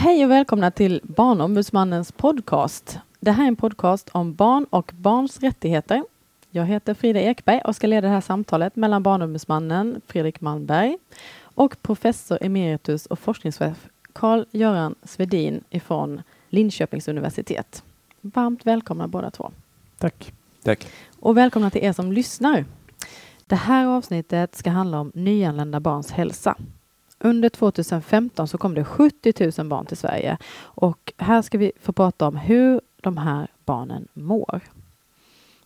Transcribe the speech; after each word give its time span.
Hej 0.00 0.24
och 0.24 0.30
välkomna 0.30 0.70
till 0.70 1.00
Barnombudsmannens 1.02 2.12
podcast. 2.12 2.98
Det 3.20 3.30
här 3.30 3.44
är 3.44 3.48
en 3.48 3.56
podcast 3.56 4.08
om 4.12 4.34
barn 4.34 4.66
och 4.70 4.92
barns 4.94 5.40
rättigheter. 5.40 6.04
Jag 6.50 6.66
heter 6.66 6.94
Frida 6.94 7.20
Ekberg 7.20 7.60
och 7.64 7.76
ska 7.76 7.86
leda 7.86 8.08
det 8.08 8.14
här 8.14 8.20
samtalet 8.20 8.76
mellan 8.76 9.02
Barnombudsmannen 9.02 10.00
Fredrik 10.06 10.40
Malmberg 10.40 10.98
och 11.42 11.82
professor 11.82 12.38
emeritus 12.40 13.06
och 13.06 13.18
forskningschef 13.18 13.88
Carl-Göran 14.12 14.94
Svedin 15.02 15.64
ifrån 15.70 16.22
Linköpings 16.48 17.08
universitet. 17.08 17.82
Varmt 18.20 18.66
välkomna 18.66 19.08
båda 19.08 19.30
två. 19.30 19.52
Tack. 19.98 20.32
Tack. 20.62 20.86
Och 21.18 21.36
välkomna 21.36 21.70
till 21.70 21.84
er 21.84 21.92
som 21.92 22.12
lyssnar. 22.12 22.64
Det 23.46 23.56
här 23.56 23.86
avsnittet 23.86 24.56
ska 24.56 24.70
handla 24.70 25.00
om 25.00 25.12
nyanlända 25.14 25.80
barns 25.80 26.10
hälsa. 26.10 26.56
Under 27.20 27.48
2015 27.48 28.48
så 28.48 28.58
kom 28.58 28.74
det 28.74 28.84
70 28.84 29.50
000 29.58 29.68
barn 29.68 29.86
till 29.86 29.96
Sverige 29.96 30.38
och 30.62 31.12
här 31.16 31.42
ska 31.42 31.58
vi 31.58 31.72
få 31.80 31.92
prata 31.92 32.26
om 32.26 32.36
hur 32.36 32.80
de 33.00 33.16
här 33.16 33.48
barnen 33.64 34.08
mår. 34.12 34.60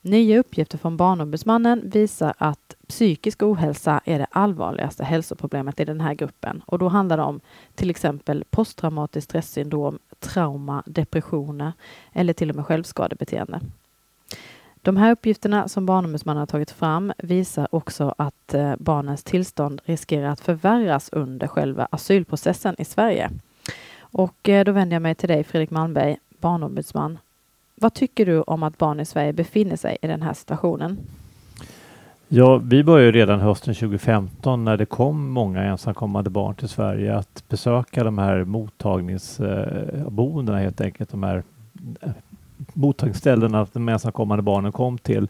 Nya 0.00 0.38
uppgifter 0.38 0.78
från 0.78 0.96
Barnombudsmannen 0.96 1.90
visar 1.90 2.34
att 2.38 2.76
psykisk 2.88 3.42
ohälsa 3.42 4.00
är 4.04 4.18
det 4.18 4.26
allvarligaste 4.30 5.04
hälsoproblemet 5.04 5.80
i 5.80 5.84
den 5.84 6.00
här 6.00 6.14
gruppen 6.14 6.62
och 6.66 6.78
då 6.78 6.88
handlar 6.88 7.16
det 7.16 7.22
om 7.22 7.40
till 7.74 7.90
exempel 7.90 8.44
posttraumatiskt 8.50 9.30
stressyndrom, 9.30 9.98
trauma, 10.18 10.82
depressioner 10.86 11.72
eller 12.12 12.32
till 12.32 12.50
och 12.50 12.56
med 12.56 12.66
självskadebeteende. 12.66 13.60
De 14.84 14.96
här 14.96 15.12
uppgifterna 15.12 15.68
som 15.68 15.86
Barnombudsmannen 15.86 16.38
har 16.38 16.46
tagit 16.46 16.70
fram 16.70 17.12
visar 17.18 17.68
också 17.70 18.14
att 18.18 18.54
eh, 18.54 18.72
barnens 18.78 19.24
tillstånd 19.24 19.80
riskerar 19.84 20.28
att 20.28 20.40
förvärras 20.40 21.08
under 21.12 21.46
själva 21.46 21.88
asylprocessen 21.90 22.74
i 22.78 22.84
Sverige. 22.84 23.30
Och 24.00 24.48
eh, 24.48 24.64
då 24.64 24.72
vänder 24.72 24.94
jag 24.94 25.02
mig 25.02 25.14
till 25.14 25.28
dig 25.28 25.44
Fredrik 25.44 25.70
Malmberg, 25.70 26.16
barnombudsman. 26.40 27.18
Vad 27.74 27.94
tycker 27.94 28.26
du 28.26 28.40
om 28.40 28.62
att 28.62 28.78
barn 28.78 29.00
i 29.00 29.04
Sverige 29.04 29.32
befinner 29.32 29.76
sig 29.76 29.96
i 30.02 30.06
den 30.06 30.22
här 30.22 30.34
situationen? 30.34 30.98
Ja, 32.28 32.56
vi 32.56 32.84
började 32.84 33.12
redan 33.12 33.40
hösten 33.40 33.74
2015 33.74 34.64
när 34.64 34.76
det 34.76 34.86
kom 34.86 35.30
många 35.30 35.62
ensamkommande 35.62 36.30
barn 36.30 36.54
till 36.54 36.68
Sverige 36.68 37.16
att 37.16 37.44
besöka 37.48 38.04
de 38.04 38.18
här 38.18 38.44
mottagningsboendena 38.44 40.58
eh, 40.58 40.64
helt 40.64 40.80
enkelt, 40.80 41.10
de 41.10 41.22
här 41.22 41.42
mottagningsställena 42.72 43.66
de 43.72 43.88
ensamkommande 43.88 44.42
barnen 44.42 44.72
kom 44.72 44.98
till 44.98 45.28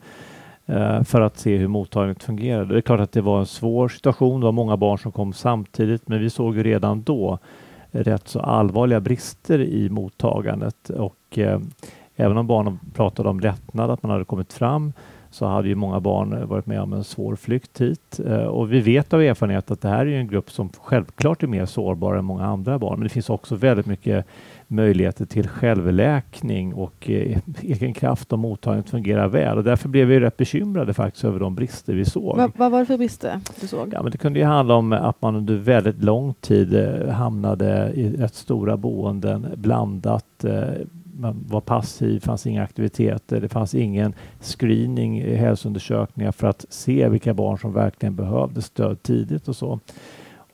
eh, 0.66 1.02
för 1.02 1.20
att 1.20 1.38
se 1.38 1.56
hur 1.56 1.68
mottagandet 1.68 2.22
fungerade. 2.22 2.74
Det 2.74 2.78
är 2.78 2.80
klart 2.80 3.00
att 3.00 3.12
det 3.12 3.20
var 3.20 3.38
en 3.38 3.46
svår 3.46 3.88
situation. 3.88 4.40
Det 4.40 4.44
var 4.44 4.52
många 4.52 4.76
barn 4.76 4.98
som 4.98 5.12
kom 5.12 5.32
samtidigt, 5.32 6.08
men 6.08 6.20
vi 6.20 6.30
såg 6.30 6.56
ju 6.56 6.62
redan 6.62 7.02
då 7.02 7.38
rätt 7.90 8.28
så 8.28 8.40
allvarliga 8.40 9.00
brister 9.00 9.60
i 9.60 9.88
mottagandet 9.90 10.90
och 10.90 11.38
eh, 11.38 11.60
även 12.16 12.36
om 12.36 12.46
barnen 12.46 12.78
pratade 12.94 13.28
om 13.28 13.40
lättnad, 13.40 13.90
att 13.90 14.02
man 14.02 14.12
hade 14.12 14.24
kommit 14.24 14.52
fram, 14.52 14.92
så 15.30 15.46
hade 15.46 15.68
ju 15.68 15.74
många 15.74 16.00
barn 16.00 16.48
varit 16.48 16.66
med 16.66 16.80
om 16.80 16.92
en 16.92 17.04
svår 17.04 17.36
flykt 17.36 17.80
hit. 17.80 18.20
Eh, 18.26 18.44
och 18.44 18.72
vi 18.72 18.80
vet 18.80 19.12
av 19.12 19.22
erfarenhet 19.22 19.70
att 19.70 19.80
det 19.80 19.88
här 19.88 20.06
är 20.06 20.18
en 20.18 20.28
grupp 20.28 20.50
som 20.50 20.68
självklart 20.82 21.42
är 21.42 21.46
mer 21.46 21.66
sårbar 21.66 22.14
än 22.14 22.24
många 22.24 22.46
andra 22.46 22.78
barn. 22.78 22.98
Men 22.98 23.02
det 23.02 23.08
finns 23.08 23.30
också 23.30 23.56
väldigt 23.56 23.86
mycket 23.86 24.26
möjligheter 24.74 25.26
till 25.26 25.48
självläkning 25.48 26.74
och 26.74 27.10
eh, 27.10 27.38
egen 27.62 27.94
kraft 27.94 28.32
om 28.32 28.40
mottagandet 28.40 28.90
fungerar 28.90 29.28
väl. 29.28 29.58
Och 29.58 29.64
därför 29.64 29.88
blev 29.88 30.06
vi 30.06 30.20
rätt 30.20 30.36
bekymrade 30.36 30.94
faktiskt 30.94 31.24
över 31.24 31.40
de 31.40 31.54
brister 31.54 31.94
vi 31.94 32.04
såg. 32.04 32.36
Va, 32.36 32.50
vad 32.56 32.72
var 32.72 32.78
det 32.78 32.86
för 32.86 32.98
brister 32.98 33.40
du 33.60 33.66
såg? 33.66 33.92
Ja, 33.92 34.02
men 34.02 34.12
det 34.12 34.18
kunde 34.18 34.38
ju 34.38 34.44
handla 34.44 34.74
om 34.74 34.92
att 34.92 35.22
man 35.22 35.36
under 35.36 35.54
väldigt 35.54 36.02
lång 36.02 36.34
tid 36.34 36.74
eh, 36.74 37.08
hamnade 37.08 37.92
i 37.94 38.16
rätt 38.16 38.34
stora 38.34 38.76
boenden 38.76 39.46
blandat 39.56 40.44
eh, 40.44 40.62
man 41.16 41.44
var 41.48 41.60
passiv, 41.60 42.20
fanns 42.20 42.46
inga 42.46 42.62
aktiviteter, 42.62 43.40
det 43.40 43.48
fanns 43.48 43.74
ingen 43.74 44.14
screening, 44.40 45.20
i 45.20 45.34
hälsoundersökningar 45.34 46.32
för 46.32 46.46
att 46.46 46.66
se 46.68 47.08
vilka 47.08 47.34
barn 47.34 47.58
som 47.58 47.72
verkligen 47.72 48.16
behövde 48.16 48.62
stöd 48.62 49.02
tidigt 49.02 49.48
och 49.48 49.56
så. 49.56 49.80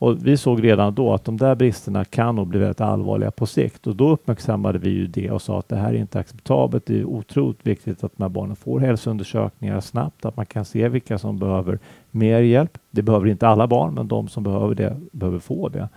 Och 0.00 0.27
vi 0.27 0.37
såg 0.37 0.65
redan 0.65 0.94
då 0.94 1.15
att 1.15 1.25
de 1.25 1.37
där 1.37 1.55
bristerna 1.55 2.05
kan 2.05 2.37
nog 2.37 2.47
bli 2.47 2.59
väldigt 2.59 2.81
allvarliga 2.81 3.31
på 3.31 3.47
sikt 3.47 3.87
och 3.87 3.97
då 3.97 4.11
uppmärksammade 4.11 4.78
vi 4.78 4.91
ju 4.91 5.06
det 5.06 5.31
och 5.31 5.43
sa 5.43 5.59
att 5.59 5.69
det 5.69 5.77
här 5.77 5.88
är 5.88 5.99
inte 5.99 6.19
acceptabelt. 6.19 6.87
Det 6.87 7.00
är 7.00 7.05
otroligt 7.05 7.66
viktigt 7.66 8.05
att 8.05 8.12
de 8.16 8.22
här 8.22 8.28
barnen 8.28 8.56
får 8.56 8.81
hälsoundersökningar 8.81 9.81
snabbt, 9.81 10.25
att 10.25 10.37
man 10.37 10.47
kan 10.47 10.65
se 10.65 10.89
vilka 10.89 11.19
som 11.19 11.39
behöver 11.39 11.78
mer 12.10 12.41
hjälp. 12.41 12.78
Det 12.91 13.03
behöver 13.03 13.27
inte 13.27 13.49
alla 13.49 13.66
barn, 13.66 13.94
men 13.94 14.09
de 14.09 14.28
som 14.28 14.43
behöver 14.43 14.75
det 14.75 14.97
behöver 15.12 15.39
få 15.39 15.69
det. 15.69 15.89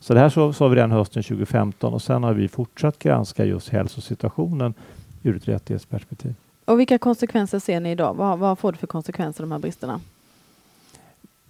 Så 0.00 0.14
det 0.14 0.20
här 0.20 0.28
sa 0.28 0.52
så 0.52 0.68
vi 0.68 0.76
redan 0.76 0.90
hösten 0.90 1.22
2015 1.22 1.94
och 1.94 2.02
sen 2.02 2.22
har 2.22 2.32
vi 2.32 2.48
fortsatt 2.48 2.98
granska 2.98 3.44
just 3.44 3.68
hälsosituationen 3.68 4.74
ur 5.22 5.36
ett 5.36 5.48
rättighetsperspektiv. 5.48 6.34
Och 6.64 6.80
vilka 6.80 6.98
konsekvenser 6.98 7.58
ser 7.58 7.80
ni 7.80 7.90
idag? 7.90 8.14
Vad, 8.14 8.38
vad 8.38 8.58
får 8.58 8.72
det 8.72 8.78
för 8.78 8.86
konsekvenser 8.86 9.42
de 9.42 9.52
här 9.52 9.58
bristerna? 9.58 10.00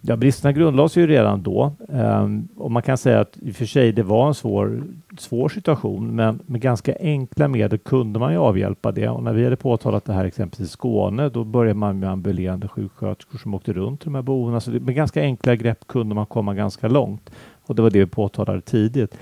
Ja, 0.00 0.16
bristerna 0.16 0.52
grundlades 0.52 0.96
ju 0.96 1.06
redan 1.06 1.42
då 1.42 1.72
um, 1.88 2.48
och 2.56 2.70
man 2.70 2.82
kan 2.82 2.98
säga 2.98 3.20
att 3.20 3.38
i 3.42 3.50
och 3.50 3.54
för 3.54 3.66
sig 3.66 3.92
det 3.92 4.02
var 4.02 4.28
en 4.28 4.34
svår, 4.34 4.82
svår 5.18 5.48
situation 5.48 6.16
men 6.16 6.40
med 6.46 6.60
ganska 6.60 6.96
enkla 7.00 7.48
medel 7.48 7.78
kunde 7.78 8.18
man 8.18 8.32
ju 8.32 8.38
avhjälpa 8.38 8.92
det 8.92 9.08
och 9.08 9.22
när 9.22 9.32
vi 9.32 9.44
hade 9.44 9.56
påtalat 9.56 10.04
det 10.04 10.12
här 10.12 10.24
exempelvis 10.24 10.68
i 10.68 10.72
Skåne 10.72 11.28
då 11.28 11.44
började 11.44 11.78
man 11.78 11.98
med 11.98 12.10
ambulerande 12.10 12.68
sjuksköterskor 12.68 13.38
som 13.38 13.54
åkte 13.54 13.72
runt 13.72 14.00
till 14.00 14.06
de 14.06 14.14
här 14.14 14.22
boendena. 14.22 14.60
Så 14.60 14.70
det, 14.70 14.80
med 14.80 14.94
ganska 14.94 15.22
enkla 15.22 15.56
grepp 15.56 15.86
kunde 15.86 16.14
man 16.14 16.26
komma 16.26 16.54
ganska 16.54 16.88
långt 16.88 17.30
och 17.66 17.74
det 17.74 17.82
var 17.82 17.90
det 17.90 17.98
vi 17.98 18.06
påtalade 18.06 18.60
tidigt. 18.60 19.18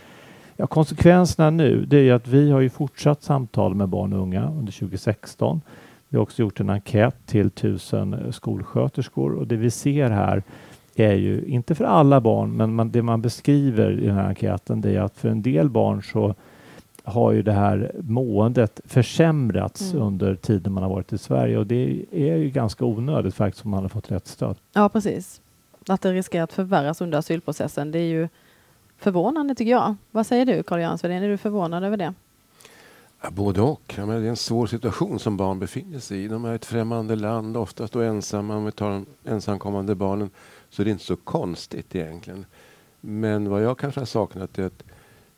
Ja, 0.57 0.67
konsekvenserna 0.67 1.51
nu 1.51 1.85
det 1.87 2.09
är 2.09 2.13
att 2.13 2.29
vi 2.29 2.51
har 2.51 2.61
ju 2.61 2.71
fortsatt 2.71 3.23
samtal 3.23 3.75
med 3.75 3.89
barn 3.89 4.13
och 4.13 4.23
unga 4.23 4.49
under 4.49 4.73
2016. 4.73 5.61
Vi 6.15 6.19
har 6.19 6.23
också 6.23 6.43
gjort 6.43 6.61
en 6.61 6.71
enkät 6.71 7.27
till 7.27 7.51
tusen 7.51 8.33
skolsköterskor 8.33 9.35
och 9.35 9.47
det 9.47 9.57
vi 9.57 9.71
ser 9.71 10.11
här 10.11 10.43
är 10.95 11.15
ju, 11.15 11.45
inte 11.45 11.75
för 11.75 11.85
alla 11.85 12.21
barn, 12.21 12.57
men 12.57 12.75
man, 12.75 12.91
det 12.91 13.03
man 13.03 13.23
beskriver 13.23 13.91
i 13.91 14.07
den 14.07 14.15
här 14.15 14.29
enkäten 14.29 14.81
det 14.81 14.97
är 14.97 15.01
att 15.01 15.17
för 15.17 15.29
en 15.29 15.43
del 15.43 15.71
barn 15.71 16.03
så 16.03 16.35
har 17.05 17.33
ju 17.33 17.43
det 17.43 17.53
här 17.53 17.93
måendet 18.01 18.81
försämrats 18.85 19.93
mm. 19.93 20.07
under 20.07 20.35
tiden 20.35 20.73
man 20.73 20.83
har 20.83 20.91
varit 20.91 21.13
i 21.13 21.19
Sverige 21.19 21.59
och 21.59 21.67
det 21.67 22.05
är 22.11 22.37
ju 22.37 22.51
ganska 22.51 22.85
onödigt 22.85 23.35
faktiskt 23.35 23.65
om 23.65 23.71
man 23.71 23.83
har 23.83 23.89
fått 23.89 24.11
rätt 24.11 24.27
stöd. 24.27 24.57
Ja, 24.73 24.89
precis. 24.89 25.41
Att 25.89 26.01
det 26.01 26.13
riskerar 26.13 26.45
att 26.45 26.53
förvärras 26.53 27.01
under 27.01 27.19
asylprocessen, 27.19 27.91
det 27.91 27.99
är 27.99 28.09
ju 28.09 28.29
förvånande 28.99 29.55
tycker 29.55 29.73
jag. 29.73 29.95
Vad 30.11 30.27
säger 30.27 30.47
du 30.47 30.63
Carl-Göran 30.63 30.99
Svedin, 30.99 31.23
är 31.23 31.29
du 31.29 31.37
förvånad 31.37 31.85
över 31.85 31.97
det? 31.97 32.15
Ja, 33.25 33.31
både 33.31 33.61
och. 33.61 33.95
Ja, 33.97 34.07
men 34.07 34.21
det 34.21 34.27
är 34.27 34.31
en 34.31 34.37
svår 34.37 34.67
situation 34.67 35.19
som 35.19 35.37
barn 35.37 35.59
befinner 35.59 35.99
sig 35.99 36.25
i. 36.25 36.29
De 36.29 36.45
är 36.45 36.53
i 36.53 36.55
ett 36.55 36.65
främmande 36.65 37.17
land, 37.17 37.57
oftast 37.57 37.93
då 37.93 38.01
ensamma. 38.01 38.57
Om 38.57 38.65
vi 38.65 38.73
tar 38.73 38.91
de 38.91 39.07
ensamkommande 39.25 39.95
barnen 39.95 40.31
så 40.71 40.83
är 40.83 40.85
det 40.85 40.91
inte 40.91 41.05
så 41.05 41.17
konstigt 41.17 41.95
egentligen. 41.95 42.47
Men 43.01 43.51
vad 43.51 43.63
jag 43.63 43.79
kanske 43.79 44.01
har 44.01 44.07
saknat 44.07 44.59
är 44.59 44.67
att 44.67 44.85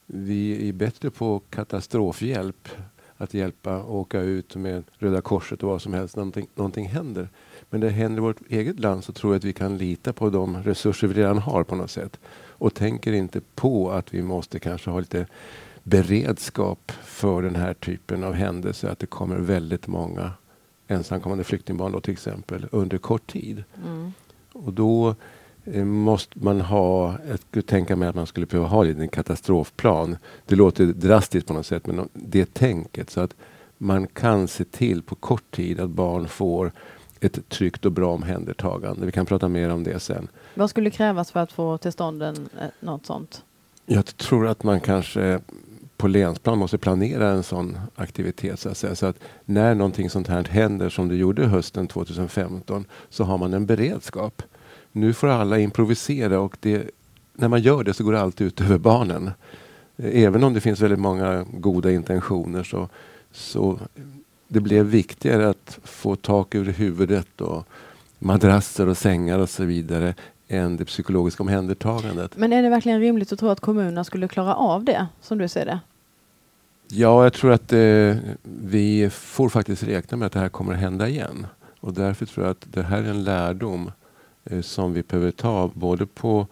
vi 0.07 0.69
är 0.69 0.73
bättre 0.73 1.11
på 1.11 1.43
katastrofhjälp. 1.51 2.69
Att 3.17 3.35
hjälpa 3.35 3.83
och 3.83 4.01
åka 4.01 4.21
ut 4.21 4.57
med 4.57 4.85
Röda 4.99 5.21
Korset 5.21 5.63
och 5.63 5.69
vad 5.69 5.83
som 5.83 5.95
helst 5.95 6.17
när 6.17 6.21
någonting, 6.21 6.49
någonting 6.55 6.87
händer. 6.87 7.29
Men 7.71 7.81
det 7.81 7.89
händer 7.89 8.19
i 8.19 8.21
vårt 8.21 8.41
eget 8.49 8.81
land 8.81 9.05
så 9.05 9.13
tror 9.13 9.33
jag 9.33 9.39
att 9.39 9.45
vi 9.45 9.53
kan 9.53 9.79
lita 9.79 10.13
på 10.13 10.31
de 10.31 10.63
resurser 10.63 11.09
vi 11.09 11.15
redan 11.15 11.39
har 11.39 11.65
på 11.65 11.75
något 11.75 11.91
sätt. 11.91 12.21
Och 12.49 12.75
tänker 12.75 13.13
inte 13.13 13.41
på 13.55 13.91
att 13.91 14.15
vi 14.15 14.23
måste 14.23 14.59
kanske 14.59 14.91
ha 14.91 15.01
lite 15.01 15.27
beredskap 15.87 16.93
för 17.03 17.43
den 17.43 17.57
här 17.57 17.75
typen 17.75 18.25
av 18.25 18.33
händelser. 18.33 18.89
Att 18.89 18.99
det 18.99 19.07
kommer 19.07 19.37
väldigt 19.37 19.87
många 19.87 20.33
ensamkommande 20.89 21.45
flyktingbarn 21.45 21.93
då 21.93 22.01
till 22.01 22.13
exempel 22.13 22.67
under 22.73 22.99
kort 22.99 23.27
tid. 23.27 23.65
Mm. 23.85 24.13
Och 24.53 24.73
då 24.73 25.15
eh, 25.65 25.85
måste 25.85 26.39
man 26.39 26.61
ha, 26.61 27.15
jag 27.29 27.39
skulle 27.39 27.63
tänka 27.63 27.97
mig 27.97 28.09
att 28.09 28.15
man 28.15 28.27
skulle 28.27 28.47
behöva 28.47 28.69
ha 28.69 28.87
en 28.87 29.09
katastrofplan. 29.09 30.17
Det 30.47 30.57
låter 30.57 30.87
drastiskt 30.87 31.47
på 31.47 31.55
något 31.55 31.67
sätt 31.67 31.87
men 31.87 32.09
det 32.13 32.55
tänket 32.55 33.11
så 33.11 33.21
att 33.21 33.35
man 33.79 34.07
kan 34.07 34.49
se 34.49 34.65
till 34.65 35.03
på 35.03 35.15
kort 35.15 35.51
tid 35.51 35.81
att 35.81 35.91
barn 35.91 36.29
får 36.29 36.73
ett 37.21 37.49
tryggt 37.49 37.85
och 37.85 37.93
bra 37.93 38.15
omhändertagande. 38.15 39.07
Vi 39.07 39.13
kan 39.13 39.27
prata 39.27 39.49
mer 39.49 39.71
om 39.71 39.85
det 39.85 40.01
sen. 40.01 40.29
Vad 40.55 40.71
skulle 40.71 40.91
krävas 40.91 41.31
för 41.31 41.41
att 41.41 41.53
få 41.53 41.79
till 41.79 41.93
stånd 41.93 42.23
en, 42.23 42.49
eh, 42.61 42.67
något 42.81 43.07
sånt? 43.07 43.43
Jag 43.87 44.17
tror 44.17 44.47
att 44.47 44.63
man 44.63 44.81
kanske 44.81 45.41
på 45.97 46.09
länsplan 46.09 46.59
måste 46.59 46.79
planera 46.79 47.29
en 47.29 47.43
sån 47.43 47.79
aktivitet. 47.95 48.61
Så 48.61 48.69
att, 48.69 48.77
säga. 48.77 48.95
Så 48.95 49.07
att 49.07 49.17
när 49.45 49.75
någonting 49.75 50.11
sånt 50.11 50.29
här 50.29 50.45
händer 50.45 50.89
som 50.89 51.09
det 51.09 51.17
gjorde 51.17 51.47
hösten 51.47 51.87
2015 51.87 52.85
så 53.09 53.25
har 53.25 53.39
man 53.39 53.55
en 53.55 53.67
beredskap. 53.67 54.43
Nu 54.93 55.13
får 55.13 55.29
alla 55.29 55.59
improvisera 55.59 56.41
och 56.41 56.57
det, 56.61 56.91
när 57.35 57.49
man 57.49 57.63
gör 57.63 57.85
det 57.85 57.95
så 57.95 58.05
går 58.05 58.13
det 58.13 58.21
alltid 58.21 58.47
ut 58.47 58.61
över 58.61 58.79
barnen. 58.79 59.31
Även 59.97 60.45
om 60.45 60.55
det 60.55 60.61
finns 60.61 60.81
väldigt 60.81 60.99
många 60.99 61.47
goda 61.53 61.91
intentioner 61.91 62.63
så, 62.63 62.89
så 63.33 63.79
det 64.49 64.61
blev 64.61 64.87
viktigare 64.87 65.49
att 65.49 65.79
få 65.85 66.17
tak 66.17 66.55
över 66.55 66.73
huvudet 66.73 67.41
och 67.41 67.69
madrasser 68.19 68.89
och 68.89 68.99
sängar 68.99 69.39
och 69.39 69.51
så 69.51 69.65
vidare 69.65 70.15
än 70.49 70.77
det 70.77 70.85
psykologiska 70.85 71.43
omhändertagandet. 71.43 72.37
Men 72.37 72.53
är 72.53 72.63
det 72.63 72.69
verkligen 72.69 73.01
rimligt 73.01 73.33
att 73.33 73.39
tro 73.39 73.49
att 73.49 73.61
kommunerna 73.61 74.05
skulle 74.05 74.29
klara 74.29 74.55
av 74.55 74.85
det, 74.85 75.07
som 75.21 75.39
du 75.39 75.49
ser 75.49 75.65
det? 75.67 75.81
Ja, 76.89 77.23
jag 77.23 77.33
tror 77.33 77.53
att 77.53 77.73
eh, 77.73 78.17
vi 78.43 79.11
får 79.13 79.49
faktiskt 79.49 79.83
räkna 79.83 80.17
med 80.17 80.27
att 80.27 80.33
det 80.33 80.39
här 80.41 80.49
kommer 80.49 80.73
att 80.75 80.81
hända 80.81 81.09
igen. 81.09 81.47
Och 81.81 81.93
därför 81.93 82.27
tror 82.27 82.47
jag 82.47 82.51
att 82.51 82.67
det 82.73 82.83
här 82.83 83.03
är 83.03 83.09
en 83.11 83.25
lärdom 83.25 83.91
eh, 84.45 84.61
som 84.61 84.93
vi 84.93 85.03
behöver 85.03 85.31
ta 85.31 85.71
både 85.75 86.07
på 86.07 86.47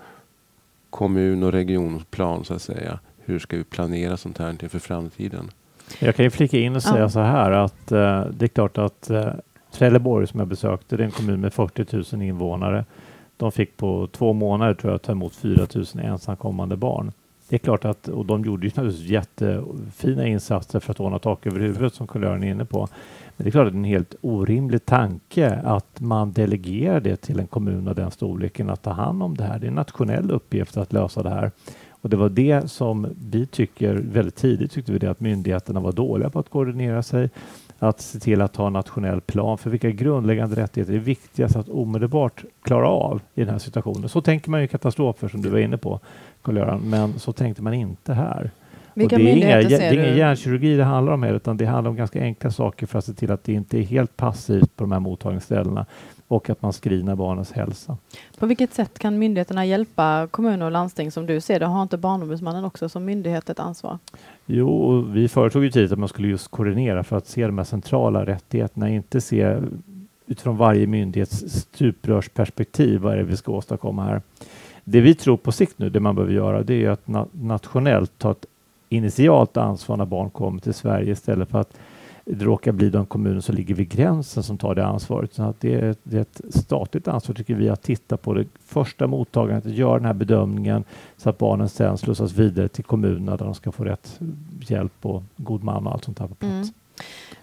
kommun 0.91 1.43
och 1.43 1.53
regionplan 1.53 2.45
så 2.45 2.55
att 2.55 2.63
säga. 2.63 2.99
Hur 3.25 3.39
ska 3.39 3.57
vi 3.57 3.65
planera 3.65 4.17
sånt 4.17 4.39
här 4.39 4.57
inför 4.63 4.79
framtiden? 4.79 5.51
Jag 5.99 6.17
kan 6.17 6.25
ju 6.25 6.31
flika 6.31 6.59
in 6.59 6.77
och 6.77 6.83
säga 6.83 6.99
Ja. 6.99 7.09
så 7.09 7.21
här 7.21 7.51
att 7.51 7.93
eh, 7.93 8.25
det 8.31 8.45
är 8.45 8.49
klart 8.49 8.79
att 8.79 9.11
eh, 9.11 9.29
Trelleborg 9.73 10.27
som 10.27 10.41
jag 10.41 10.49
besökte, 10.49 10.97
det 10.97 11.03
är 11.03 11.05
en 11.05 11.11
kommun 11.11 11.41
med 11.41 11.53
40 11.55 12.15
000 12.17 12.23
invånare. 12.23 12.85
De 13.37 13.53
fick 13.53 13.77
på 13.77 14.09
två 14.13 14.33
månader 14.33 14.75
tror 14.75 14.93
jag 14.93 15.03
ta 15.03 15.13
emot 15.13 15.35
4 15.35 15.67
000 15.75 15.87
ensamkommande 16.03 16.77
barn. 16.77 17.13
Det 17.49 17.57
är 17.57 17.59
klart 17.59 17.85
att, 17.85 18.09
och 18.09 18.27
de 18.27 18.45
gjorde 18.45 18.67
ju 18.67 18.73
naturligtvis 18.77 19.11
jättefina 19.11 20.27
insatser 20.27 20.81
för 20.81 20.91
att 20.91 21.01
ordna 21.01 21.19
tak 21.19 21.47
över 21.47 21.61
huvudet 21.61 21.95
som 21.95 22.07
kulören 22.07 22.43
är 22.43 22.51
inne 22.51 22.65
på. 22.65 22.89
Men 23.37 23.45
det 23.45 23.49
är 23.49 23.51
klart 23.51 23.67
att 23.67 23.73
det 23.73 23.77
är 23.77 23.79
en 23.79 23.85
helt 23.85 24.15
orimlig 24.21 24.85
tanke 24.85 25.61
att 25.65 26.01
man 26.01 26.33
delegerar 26.33 27.01
det 27.01 27.17
till 27.17 27.41
en 27.41 27.47
kommun 27.47 27.89
av 27.89 27.95
den 27.95 28.11
storleken 28.11 28.71
att 28.71 28.83
ta 28.83 28.91
hand 28.91 29.23
om 29.23 29.37
det 29.37 29.45
här. 29.45 29.59
Det 29.59 29.67
är 29.67 29.69
en 29.69 29.75
nationell 29.75 30.31
uppgift 30.31 30.77
att 30.77 30.93
lösa 30.93 31.23
det 31.23 31.31
här. 31.31 31.51
Och 31.91 32.11
det 32.11 32.17
var 32.17 32.29
det 32.29 32.71
som 32.71 33.07
vi 33.31 33.47
tycker 33.47 33.95
väldigt 33.95 34.37
tidigt 34.37 34.73
tyckte 34.73 34.93
vi 34.93 34.99
det 34.99 35.11
att 35.11 35.21
myndigheterna 35.21 35.81
var 35.81 35.93
dåliga 35.93 36.31
på 36.31 36.39
att 36.39 36.49
koordinera 36.49 37.03
sig, 37.03 37.31
att 37.79 38.01
se 38.01 38.19
till 38.19 38.41
att 38.41 38.57
ha 38.57 38.67
en 38.67 38.73
nationell 38.73 39.21
plan 39.21 39.59
för 39.59 39.71
vilka 39.71 39.91
grundläggande 39.91 40.57
rättigheter 40.57 40.93
är 40.93 40.99
viktigast 40.99 41.57
att 41.57 41.69
omedelbart 41.69 42.45
klara 42.63 42.89
av 42.89 43.21
i 43.35 43.41
den 43.41 43.51
här 43.51 43.59
situationen. 43.59 44.09
Så 44.09 44.21
tänker 44.21 44.51
man 44.51 44.61
ju 44.61 44.67
katastrofer 44.67 45.29
som 45.29 45.43
du 45.43 45.49
var 45.49 45.59
inne 45.59 45.79
på, 45.79 46.01
Karl-Göran, 46.43 46.81
men 46.81 47.19
så 47.19 47.33
tänkte 47.33 47.63
man 47.63 47.75
inte 47.75 48.15
här. 48.15 48.51
Vilka 48.95 49.17
och 49.17 49.23
det 49.23 49.31
är, 49.31 49.37
inga, 49.37 49.57
det 49.57 49.75
är 49.75 49.93
ingen 49.93 50.17
hjärnkirurgi 50.17 50.77
det 50.77 50.85
handlar 50.85 51.13
om 51.13 51.23
här, 51.23 51.35
utan 51.35 51.57
det 51.57 51.67
handlar 51.67 51.91
om 51.91 51.97
ganska 51.97 52.21
enkla 52.21 52.51
saker 52.51 52.87
för 52.87 52.99
att 52.99 53.05
se 53.05 53.15
till 53.15 53.31
att 53.31 53.45
det 53.45 53.53
inte 53.53 53.79
är 53.79 53.83
helt 53.83 54.17
passivt 54.17 54.77
på 54.77 54.85
de 54.85 54.93
här 54.93 55.01
mottagningsställena 55.01 55.87
och 56.29 56.51
att 56.51 56.63
man 56.63 56.73
screenar 56.73 57.17
barnens 57.17 57.53
hälsa. 57.53 57.97
På 58.39 58.47
vilket 58.47 58.75
sätt 58.75 58.99
kan 58.99 59.19
myndigheterna 59.19 59.65
hjälpa 59.67 60.29
kommuner 60.31 60.67
och 60.67 60.73
landsting 60.73 61.11
som 61.11 61.27
du 61.27 61.41
ser 61.41 61.61
det? 61.61 61.67
Har 61.67 61.83
inte 61.83 61.97
Barnombudsmannen 61.97 62.65
också 62.65 62.89
som 62.89 63.05
myndighet 63.05 63.51
ett 63.51 63.61
ansvar? 63.61 63.99
Jo, 64.47 65.01
vi 65.01 65.29
föreslog 65.29 65.65
ju 65.65 65.71
tidigt 65.71 65.93
att 65.93 65.99
man 65.99 66.09
skulle 66.09 66.29
just 66.29 66.49
koordinera 66.49 67.05
för 67.05 67.17
att 67.17 67.27
se 67.27 67.47
de 67.47 67.59
här 67.59 67.65
centrala 67.65 68.27
rättigheterna, 68.27 68.91
inte 68.91 69.21
se 69.21 69.59
utifrån 70.27 70.57
varje 70.57 70.87
myndighets 70.87 71.45
stuprörsperspektiv 71.49 73.01
vad 73.01 73.13
är 73.13 73.17
det 73.17 73.25
vi 73.25 73.37
ska 73.37 73.53
åstadkomma 73.53 74.05
här. 74.05 74.23
Det 74.85 75.01
vi 75.01 75.15
tror 75.15 75.37
på 75.37 75.53
sikt 75.53 75.79
nu, 75.79 75.91
det 75.91 76.01
man 76.01 76.15
behöver 76.15 76.35
göra, 76.35 76.63
det 76.63 76.85
är 76.85 76.91
att 76.91 77.09
na 77.09 77.27
nationellt 77.33 78.13
ta 78.19 78.31
ett 78.31 78.47
initialt 78.89 79.57
ansvar 79.57 79.97
när 79.97 80.05
barn 80.05 80.31
kommer 80.31 80.61
till 80.61 80.75
Sverige 80.75 81.13
istället 81.13 81.51
för 81.51 81.61
att 81.61 81.77
det 82.25 82.45
råkar 82.45 82.73
bli 82.73 82.91
de 82.91 83.07
kommuner 83.07 83.41
som 83.41 83.55
ligger 83.55 83.75
vid 83.75 83.89
gränsen 83.89 84.43
som 84.43 84.59
tar 84.59 84.75
det 84.75 84.87
ansvaret. 84.87 85.35
Så 85.35 85.43
att 85.43 85.61
det, 85.61 85.75
är, 85.75 85.95
det 86.03 86.17
är 86.17 86.21
ett 86.21 86.41
statligt 86.51 87.09
ansvar 87.09 87.35
tycker 87.35 87.55
vi 87.55 87.69
att 87.69 87.83
titta 87.83 88.17
på 88.17 88.35
det 88.35 88.47
första 88.67 89.07
mottagandet, 89.07 89.67
att 89.67 89.73
göra 89.73 89.95
den 89.95 90.07
här 90.07 90.15
bedömningen 90.15 90.85
så 91.17 91.31
att 91.31 91.39
barnen 91.39 91.69
sen 91.69 91.99
slussas 91.99 92.33
vidare 92.33 92.69
till 92.69 92.85
kommunerna 92.85 93.37
där 93.37 93.45
de 93.45 93.55
ska 93.55 93.73
få 93.73 93.85
rätt 93.85 94.21
hjälp 94.61 94.93
och 95.03 95.23
god 95.37 95.65
man 95.65 95.87
och 95.87 95.93
allt 95.93 96.05
sånt 96.05 96.19
här 96.19 96.27
på 96.27 96.35
plats. 96.35 96.53
Mm. 96.53 96.69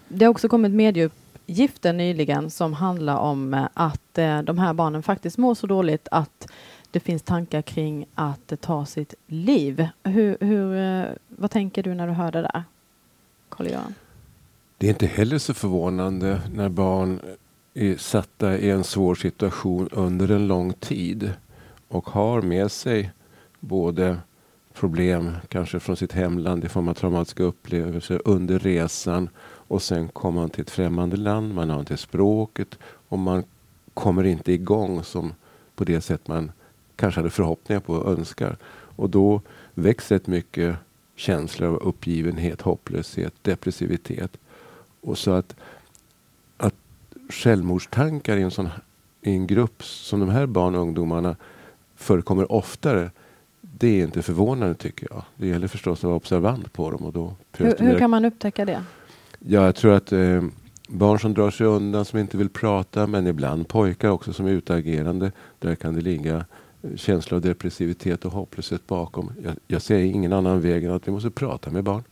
Det 0.08 0.24
har 0.24 0.30
också 0.30 0.48
kommit 0.48 0.72
medieuppgifter 0.72 1.92
nyligen 1.92 2.50
som 2.50 2.72
handlar 2.72 3.16
om 3.16 3.54
eh, 3.54 3.66
att 3.74 4.18
eh, 4.18 4.42
de 4.42 4.58
här 4.58 4.74
barnen 4.74 5.02
faktiskt 5.02 5.38
mår 5.38 5.54
så 5.54 5.66
dåligt 5.66 6.08
att 6.10 6.48
det 6.90 7.00
finns 7.00 7.22
tankar 7.22 7.62
kring 7.62 8.06
att 8.14 8.52
ta 8.60 8.86
sitt 8.86 9.14
liv. 9.26 9.88
Hur, 10.04 10.36
hur, 10.40 10.76
eh, 10.76 11.04
vad 11.28 11.50
tänker 11.50 11.82
du 11.82 11.94
när 11.94 12.06
du 12.06 12.12
hör 12.12 12.32
det 12.32 12.42
där? 12.42 12.62
Carl-Göran? 13.48 13.94
Det 14.82 14.88
är 14.88 14.90
inte 14.90 15.06
heller 15.06 15.38
så 15.38 15.54
förvånande 15.54 16.40
när 16.54 16.68
barn 16.68 17.20
är 17.74 17.96
satta 17.96 18.58
i 18.58 18.70
en 18.70 18.84
svår 18.84 19.14
situation 19.14 19.88
under 19.92 20.30
en 20.30 20.46
lång 20.46 20.72
tid 20.72 21.32
och 21.88 22.10
har 22.10 22.42
med 22.42 22.70
sig 22.70 23.12
både 23.60 24.18
problem 24.74 25.32
kanske 25.48 25.80
från 25.80 25.96
sitt 25.96 26.12
hemland 26.12 26.64
i 26.64 26.68
form 26.68 26.88
av 26.88 26.94
traumatiska 26.94 27.42
upplevelser 27.42 28.22
under 28.24 28.58
resan 28.58 29.28
och 29.44 29.82
sen 29.82 30.08
kommer 30.08 30.40
man 30.40 30.50
till 30.50 30.62
ett 30.62 30.70
främmande 30.70 31.16
land, 31.16 31.54
man 31.54 31.70
har 31.70 31.80
inte 31.80 31.96
språket 31.96 32.78
och 32.84 33.18
man 33.18 33.44
kommer 33.94 34.24
inte 34.24 34.52
igång 34.52 35.04
som 35.04 35.34
på 35.74 35.84
det 35.84 36.00
sätt 36.00 36.28
man 36.28 36.52
kanske 36.96 37.20
hade 37.20 37.30
förhoppningar 37.30 37.80
på 37.80 37.94
och 37.94 38.12
önskar. 38.12 38.56
Och 38.96 39.10
då 39.10 39.40
växer 39.74 40.16
ett 40.16 40.26
mycket 40.26 40.76
känslor 41.16 41.68
av 41.68 41.76
uppgivenhet, 41.76 42.60
hopplöshet, 42.60 43.34
depressivitet. 43.42 44.38
Och 45.02 45.18
så 45.18 45.30
att, 45.30 45.56
att 46.56 46.74
självmordstankar 47.28 48.36
i 48.36 48.42
en, 48.42 48.50
sån, 48.50 48.68
i 49.20 49.30
en 49.30 49.46
grupp 49.46 49.84
som 49.84 50.20
de 50.20 50.28
här 50.28 50.46
barn 50.46 50.74
och 50.74 50.80
ungdomarna 50.80 51.36
förekommer 51.96 52.52
oftare. 52.52 53.10
Det 53.60 54.00
är 54.00 54.04
inte 54.04 54.22
förvånande 54.22 54.74
tycker 54.74 55.08
jag. 55.10 55.22
Det 55.36 55.46
gäller 55.46 55.68
förstås 55.68 55.98
att 55.98 56.04
vara 56.04 56.16
observant 56.16 56.72
på 56.72 56.90
dem. 56.90 57.04
Och 57.04 57.12
då 57.12 57.34
Hur, 57.52 57.74
hur 57.78 57.98
kan 57.98 58.10
man 58.10 58.24
upptäcka 58.24 58.64
det? 58.64 58.84
Ja, 59.38 59.64
jag 59.64 59.76
tror 59.76 59.94
att 59.94 60.12
eh, 60.12 60.42
barn 60.88 61.18
som 61.18 61.34
drar 61.34 61.50
sig 61.50 61.66
undan, 61.66 62.04
som 62.04 62.18
inte 62.18 62.36
vill 62.36 62.48
prata, 62.48 63.06
men 63.06 63.26
ibland 63.26 63.68
pojkar 63.68 64.10
också 64.10 64.32
som 64.32 64.46
är 64.46 64.50
utagerande. 64.50 65.32
Där 65.58 65.74
kan 65.74 65.94
det 65.94 66.00
ligga 66.00 66.44
eh, 66.82 66.96
känslor 66.96 67.36
av 67.36 67.42
depressivitet 67.42 68.24
och 68.24 68.32
hopplöshet 68.32 68.86
bakom. 68.86 69.32
Jag, 69.42 69.54
jag 69.66 69.82
ser 69.82 69.98
ingen 69.98 70.32
annan 70.32 70.60
väg 70.60 70.84
än 70.84 70.92
att 70.92 71.08
vi 71.08 71.12
måste 71.12 71.30
prata 71.30 71.70
med 71.70 71.84
barn. 71.84 72.02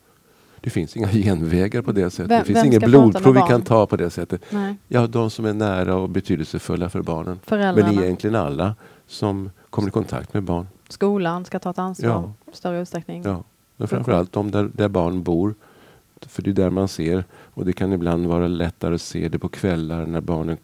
Det 0.61 0.69
finns 0.69 0.97
inga 0.97 1.07
genvägar 1.11 1.81
på 1.81 1.91
det 1.91 2.09
sättet. 2.09 2.31
Vem- 2.31 2.39
det 2.39 2.45
finns 2.45 2.65
inget 2.65 2.83
blodprov 2.83 3.33
vi 3.33 3.39
kan 3.41 3.61
ta 3.61 3.85
på 3.85 3.95
det 3.95 4.09
sättet. 4.09 4.41
Nej. 4.49 4.75
Ja, 4.87 5.07
de 5.07 5.29
som 5.29 5.45
är 5.45 5.53
nära 5.53 5.95
och 5.95 6.09
betydelsefulla 6.09 6.89
för 6.89 7.01
barnen. 7.01 7.39
Men 7.49 7.79
egentligen 8.03 8.35
alla 8.35 8.75
som 9.07 9.49
kommer 9.69 9.87
i 9.87 9.91
kontakt 9.91 10.33
med 10.33 10.43
barn. 10.43 10.67
skolan 10.89 11.45
ska 11.45 11.59
ta 11.59 11.69
ett 11.69 11.79
ansvar 11.79 12.09
Ja. 12.09 12.33
i 12.53 12.55
större 12.55 12.81
utsträckning. 12.81 13.23
Ja. 13.25 13.43
Men 13.77 13.87
framförallt 13.87 14.31
de 14.31 14.51
där, 14.51 14.69
där 14.73 14.87
barn 14.89 15.23
bor. 15.23 15.55
För 16.21 16.41
det 16.41 16.49
är 16.49 16.53
där 16.53 16.69
man 16.69 16.87
ser. 16.87 17.23
Och 17.33 17.65
det 17.65 17.73
kan 17.73 17.93
ibland 17.93 18.25
vara 18.27 18.47
lättare 18.47 18.95
att 18.95 19.01
se 19.01 19.29
det 19.29 19.39
på 19.39 19.49
kvällar 19.49 20.05
när 20.05 20.21
barnen 20.21 20.57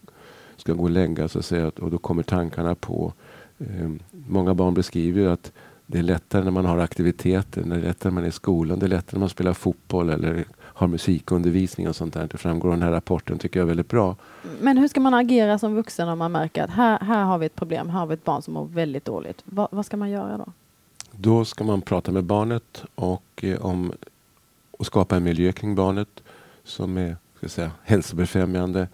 ska 0.58 0.74
gå 0.74 0.84
och 0.84 0.90
lägga 0.90 1.28
sig. 1.28 1.40
Och, 1.40 1.46
säga 1.46 1.68
att- 1.68 1.80
och 1.80 1.92
då 1.92 1.98
kommer 1.98 2.24
tankarna 2.24 2.76
på. 2.76 3.14
Eh, 3.60 3.92
många 4.28 4.54
barn 4.54 4.74
beskriver 4.74 5.28
att 5.28 5.52
det 5.90 5.98
är 5.98 6.04
lättare 6.04 6.44
när 6.44 6.52
man 6.52 6.66
har 6.66 6.78
aktiviteter. 6.78 7.64
När 7.64 7.76
det 7.76 7.82
är 7.82 7.88
lättare 7.88 8.12
när 8.12 8.16
man 8.16 8.24
är 8.24 8.28
i 8.28 8.32
skolan. 8.32 8.80
Det 8.80 8.86
är 8.86 8.88
lättare 8.88 9.16
när 9.16 9.20
man 9.20 9.30
spelar 9.30 9.54
fotboll 9.54 10.10
eller 10.10 10.46
har 10.60 10.88
musikundervisning 10.88 11.88
och 11.88 11.96
sånt 11.96 12.14
där. 12.14 12.28
Det 12.32 12.38
framgår 12.38 12.70
av 12.70 12.76
den 12.76 12.84
här 12.84 12.92
rapporten 12.92 13.38
tycker 13.38 13.60
jag 13.60 13.66
är 13.66 13.68
väldigt 13.68 13.88
bra. 13.88 14.16
Men 14.62 14.78
hur 14.78 14.88
ska 14.88 15.00
man 15.00 15.14
agera 15.14 15.60
som 15.60 15.76
vuxen 15.76 16.10
om 16.10 16.20
man 16.20 16.32
märker 16.32 16.64
att 16.64 16.70
här, 16.70 17.00
här 17.00 17.24
har 17.24 17.38
vi 17.38 17.46
ett 17.46 17.56
problem, 17.56 17.90
här 17.90 18.00
har 18.00 18.08
vi 18.08 18.14
ett 18.14 18.24
barn 18.24 18.42
som 18.42 18.54
mår 18.54 18.66
väldigt 18.66 19.06
dåligt. 19.06 19.42
Va, 19.46 19.68
vad 19.72 19.86
ska 19.86 19.98
man 19.98 20.10
göra 20.10 20.38
då? 20.38 20.46
Då 21.12 21.46
ska 21.46 21.64
man 21.64 21.82
prata 21.82 22.12
med 22.12 22.24
barnet 22.24 22.84
och, 22.96 23.44
eh, 23.44 23.66
om, 23.66 23.94
och 24.72 24.86
skapa 24.86 25.16
en 25.16 25.24
miljö 25.24 25.52
kring 25.52 25.76
barnet 25.76 26.24
som 26.64 26.98
är 26.98 27.16
ska 27.38 27.50
säga, 27.50 27.72
hälsobefrämjande. 27.84 28.88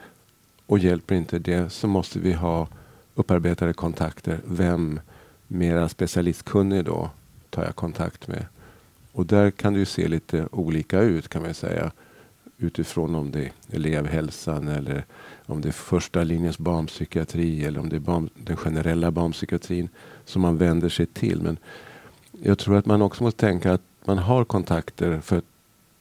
Och 0.66 0.80
hjälper 0.80 1.16
inte 1.16 1.40
det 1.40 1.70
så 1.70 1.88
måste 1.88 2.20
vi 2.20 2.34
ha 2.34 2.68
upparbetade 3.16 3.74
kontakter. 3.74 4.40
Vem 4.46 5.00
mera 5.54 5.90
specialistkunnig 5.90 6.86
då 6.86 7.10
tar 7.50 7.64
jag 7.64 7.76
kontakt 7.76 8.28
med? 8.28 8.46
Och 9.12 9.26
där 9.26 9.52
kan 9.52 9.74
det 9.74 9.80
ju 9.80 9.86
se 9.86 10.08
lite 10.08 10.48
olika 10.52 11.00
ut 11.02 11.28
kan 11.30 11.42
man 11.42 11.54
säga. 11.54 11.92
Utifrån 12.58 13.16
om 13.16 13.32
det 13.32 13.40
är 13.40 13.52
elevhälsan 13.72 14.68
eller 14.68 15.06
om 15.46 15.62
det 15.62 15.68
är 15.68 15.72
första 15.72 16.24
linjens 16.24 16.58
barnpsykiatri 16.58 17.66
eller 17.66 17.80
om 17.80 17.90
det 17.90 17.96
är 17.96 18.00
barn, 18.00 18.30
den 18.36 18.58
generella 18.58 19.12
barnpsykiatrin 19.12 19.90
som 20.26 20.42
man 20.42 20.58
vänder 20.58 20.90
sig 20.90 21.06
till. 21.06 21.42
Men 21.42 21.58
jag 22.42 22.58
tror 22.60 22.78
att 22.78 22.86
man 22.86 23.02
också 23.02 23.24
måste 23.24 23.40
tänka 23.40 23.74
att 23.74 23.82
man 24.06 24.18
har 24.18 24.46
kontakter 24.46 25.20
för 25.20 25.38
att 25.38 25.46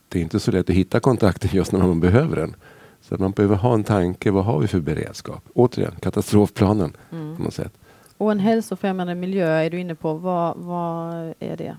det 0.08 0.18
är 0.18 0.22
inte 0.22 0.40
så 0.40 0.50
lätt 0.50 0.70
att 0.70 0.76
hitta 0.76 1.00
kontakten 1.00 1.50
just 1.52 1.72
när 1.72 1.78
man 1.80 2.00
behöver 2.00 2.36
den. 2.36 2.54
Så 3.00 3.14
att 3.14 3.20
man 3.20 3.30
behöver 3.32 3.56
ha 3.56 3.74
en 3.74 3.84
tanke. 3.84 4.30
Vad 4.30 4.44
har 4.44 4.60
vi 4.60 4.68
för 4.68 4.80
beredskap? 4.80 5.44
Återigen, 5.54 5.94
katastrofplanen 6.00 6.96
Mm. 7.12 7.36
på 7.36 7.42
något 7.42 7.54
sätt. 7.54 7.72
Och 8.22 8.32
en 8.32 8.40
hälsofrämjande 8.40 9.14
miljö 9.14 9.48
är 9.48 9.70
du 9.70 9.80
inne 9.80 9.94
på. 9.94 10.14
Vad, 10.14 10.56
vad 10.56 11.14
är 11.38 11.56
det? 11.56 11.76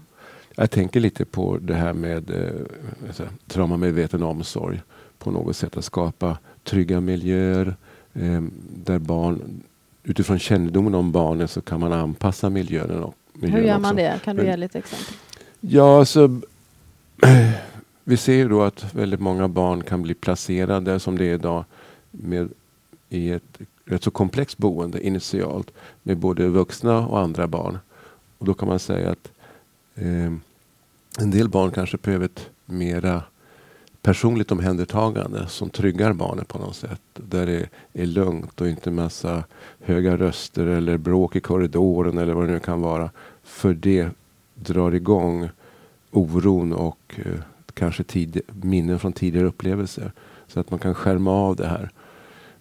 Jag 0.55 0.71
tänker 0.71 1.00
lite 1.00 1.25
på 1.25 1.57
det 1.57 1.73
här 1.73 1.93
med 1.93 2.29
eh, 2.29 2.62
alltså, 3.07 3.23
traumamedveten 3.47 4.23
omsorg. 4.23 4.81
På 5.17 5.31
något 5.31 5.55
sätt 5.55 5.77
att 5.77 5.85
skapa 5.85 6.38
trygga 6.63 7.00
miljöer 7.00 7.75
eh, 8.13 8.41
där 8.83 9.00
barn 9.00 9.62
utifrån 10.03 10.39
kännedomen 10.39 10.95
om 10.95 11.12
barnen 11.12 11.47
så 11.47 11.62
kan 11.62 11.79
man 11.79 11.93
anpassa 11.93 12.50
miljön. 12.50 13.03
Och, 13.03 13.15
miljön 13.33 13.59
Hur 13.59 13.67
gör 13.67 13.73
också. 13.75 13.81
man 13.81 13.95
det? 13.95 14.19
Kan 14.23 14.35
du 14.35 14.41
Men- 14.41 14.51
ge 14.51 14.57
lite 14.57 14.77
exempel? 14.77 15.15
Ja, 15.59 16.00
alltså, 16.00 16.41
vi 18.03 18.17
ser 18.17 18.33
ju 18.33 18.50
då 18.50 18.62
att 18.63 18.93
väldigt 18.95 19.19
många 19.19 19.47
barn 19.47 19.83
kan 19.83 20.01
bli 20.01 20.13
placerade 20.13 21.00
som 21.00 21.17
det 21.17 21.25
är 21.25 21.33
idag 21.33 21.65
med, 22.12 22.50
i 23.09 23.31
ett 23.31 23.59
rätt 23.86 24.04
så 24.04 24.12
komplext 24.12 24.58
boende 24.58 25.08
initialt 25.08 25.72
med 26.04 26.18
både 26.18 26.48
vuxna 26.48 27.08
och 27.08 27.20
andra 27.20 27.48
barn. 27.48 27.78
Och 28.38 28.46
då 28.46 28.54
kan 28.54 28.68
man 28.68 28.80
säga 28.80 29.12
att 29.12 29.32
eh, 29.96 30.34
en 31.20 31.32
del 31.32 31.50
barn 31.50 31.72
kanske 31.72 31.98
behöver 31.98 32.25
ett 32.25 32.50
mera 32.66 33.24
personligt 34.02 34.52
omhändertagande 34.52 35.48
som 35.48 35.70
tryggar 35.70 36.13
barnet 36.13 36.48
på 36.48 36.60
något 36.60 36.75
sätt. 36.75 37.02
Där 37.13 37.46
det 37.46 37.70
är 37.94 38.06
lugnt 38.06 38.62
och 38.62 38.68
inte 38.68 38.92
massa 38.92 39.44
höga 39.80 40.18
röster 40.18 40.66
eller 40.66 40.98
bråk 40.98 41.36
i 41.36 41.40
korridoren 41.40 42.18
eller 42.18 42.34
vad 42.34 42.48
det 42.48 42.52
nu 42.52 42.60
kan 42.60 42.82
vara. 42.82 43.10
För 43.44 43.74
det 43.74 44.10
drar 44.56 44.92
igång 44.92 45.50
oron 46.12 46.74
och 46.74 47.16
eh, 47.25 47.40
kanske 47.74 48.04
tid, 48.04 48.42
minnen 48.48 49.00
från 49.00 49.13
tidigare 49.13 49.48
upplevelser. 49.48 50.12
Så 50.48 50.60
att 50.60 50.72
man 50.72 50.80
kan 50.80 50.96
skärma 50.96 51.32
av 51.32 51.56
det 51.56 51.68
här. 51.68 51.90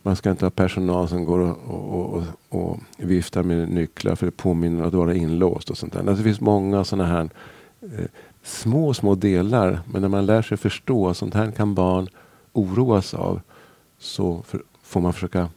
Man 0.02 0.16
ska 0.16 0.30
inte 0.30 0.44
ha 0.44 0.50
personal 0.50 1.08
som 1.08 1.24
går 1.24 1.38
och, 1.38 2.14
och, 2.14 2.22
och, 2.48 2.78
viftar 2.96 3.42
med 3.42 3.68
nycklar 3.68 4.14
för 4.14 4.26
det 4.26 4.32
påminner 4.32 4.84
att 4.84 4.94
vara 4.94 5.14
inlåst 5.14 5.70
och 5.70 5.78
sånt 5.78 5.92
där. 5.92 6.00
Alltså 6.00 6.14
det 6.14 6.22
finns 6.22 6.40
många 6.40 6.84
sådana 6.84 7.08
här 7.08 7.30
eh, 7.82 8.04
små, 8.42 8.94
små 8.94 9.14
delar. 9.14 9.80
Men 9.86 10.02
när 10.02 10.08
man 10.08 10.26
lär 10.26 10.42
sig 10.42 10.56
förstå 10.56 11.08
att 11.08 11.16
sånt 11.16 11.34
här 11.34 11.50
kan 11.50 11.74
barn 11.74 12.08
oroas 12.52 13.14
av 13.14 13.40
så 13.98 14.42
för, 14.42 14.62
får 14.82 15.00
man 15.00 15.12
försöka 15.12 15.48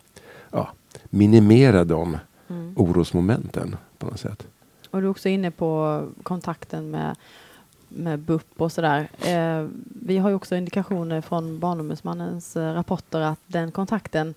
ja, 0.51 0.69
minimera 1.03 1.83
de 1.83 2.17
mm. 2.47 2.73
orosmomenten 2.77 3.75
på 3.97 4.05
något 4.05 4.19
sätt. 4.19 4.47
Och 4.89 5.01
du 5.01 5.07
är 5.07 5.11
också 5.11 5.29
inne 5.29 5.51
på 5.51 6.03
kontakten 6.23 6.91
med, 6.91 7.15
med 7.89 8.19
BUP 8.19 8.61
och 8.61 8.71
sådär. 8.71 9.09
Eh, 9.25 9.67
vi 10.01 10.17
har 10.17 10.29
ju 10.29 10.35
också 10.35 10.55
indikationer 10.55 11.21
från 11.21 11.59
Barnombudsmannens 11.59 12.55
eh, 12.55 12.73
rapporter 12.73 13.21
att 13.21 13.39
den 13.47 13.71
kontakten 13.71 14.33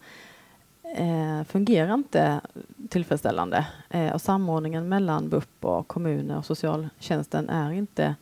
eh, 0.97 1.45
fungerar 1.45 1.95
inte 1.95 2.40
tillfredsställande. 2.88 3.67
Eh, 3.90 4.12
och 4.12 4.21
samordningen 4.21 4.88
mellan 4.88 5.28
BUP 5.28 5.64
och 5.64 5.88
kommuner 5.88 6.38
och 6.38 6.45
socialtjänsten 6.45 7.49
är 7.49 7.73
inte 7.73 8.14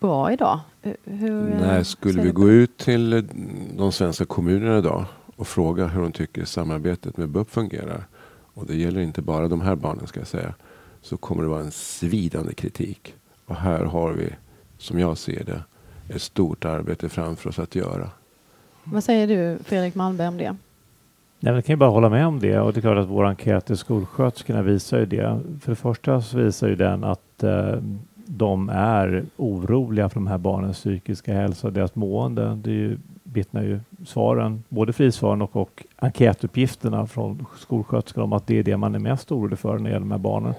bra 0.00 0.32
idag. 0.32 0.60
Hur 1.04 1.42
Nej, 1.60 1.84
skulle 1.84 2.22
vi 2.22 2.30
gå 2.30 2.50
ut 2.50 2.76
till 2.76 3.28
de 3.76 3.92
svenska 3.92 4.24
kommunerna 4.24 4.78
idag 4.78 5.04
och 5.36 5.46
fråga 5.46 5.86
hur 5.86 6.02
de 6.02 6.12
tycker 6.12 6.44
samarbetet 6.44 7.16
med 7.16 7.28
BUP 7.28 7.50
fungerar. 7.50 8.06
Och 8.54 8.66
det 8.66 8.76
gäller 8.76 9.00
inte 9.00 9.22
bara 9.22 9.48
de 9.48 9.60
här 9.60 9.74
barnen 9.74 10.06
ska 10.06 10.20
jag 10.20 10.26
säga. 10.26 10.54
Så 11.02 11.16
kommer 11.16 11.42
det 11.42 11.48
vara 11.48 11.60
en 11.60 11.70
svidande 11.70 12.54
kritik. 12.54 13.14
Och 13.46 13.56
här 13.56 13.84
har 13.84 14.12
vi, 14.12 14.30
som 14.78 14.98
jag 14.98 15.18
ser 15.18 15.44
det, 15.44 15.62
ett 16.14 16.22
stort 16.22 16.64
arbete 16.64 17.08
framför 17.08 17.48
oss 17.48 17.58
att 17.58 17.74
göra. 17.74 18.10
Vad 18.84 19.04
säger 19.04 19.26
du 19.26 19.58
Fredrik 19.64 19.94
Malmberg 19.94 20.28
om 20.28 20.38
det? 20.38 20.56
Nej, 21.40 21.54
jag 21.54 21.64
kan 21.64 21.72
ju 21.72 21.76
bara 21.76 21.90
hålla 21.90 22.08
med 22.08 22.26
om 22.26 22.40
det 22.40 22.58
och 22.58 22.72
det 22.72 22.78
är 22.78 22.82
klart 22.82 22.98
att 22.98 23.08
vår 23.08 23.24
enkät 23.24 23.66
till 23.66 23.76
skolsköterskorna 23.76 24.62
visar 24.62 24.98
ju 24.98 25.06
det. 25.06 25.40
För 25.60 25.72
det 25.72 25.76
första 25.76 26.22
så 26.22 26.38
visar 26.38 26.68
ju 26.68 26.76
den 26.76 27.04
att 27.04 27.42
eh, 27.42 27.76
de 28.26 28.68
är 28.68 29.24
oroliga 29.36 30.08
för 30.08 30.14
de 30.14 30.26
här 30.26 30.38
barnens 30.38 30.76
psykiska 30.76 31.34
hälsa 31.34 31.66
och 31.66 31.72
deras 31.72 31.94
mående. 31.94 32.58
Det 32.62 32.70
är 32.70 32.74
ju, 32.74 32.98
vittnar 33.22 33.62
ju 33.62 33.80
svaren, 34.06 34.64
både 34.68 34.92
frisvaren 34.92 35.42
och, 35.42 35.56
och 35.56 35.84
enkätuppgifterna 35.96 37.06
från 37.06 37.46
skolsköterskorna 37.58 38.24
om 38.24 38.32
att 38.32 38.46
det 38.46 38.58
är 38.58 38.62
det 38.62 38.76
man 38.76 38.94
är 38.94 38.98
mest 38.98 39.32
orolig 39.32 39.58
för 39.58 39.78
när 39.78 39.84
det 39.84 39.90
gäller 39.90 40.00
de 40.00 40.10
här 40.10 40.18
barnen. 40.18 40.54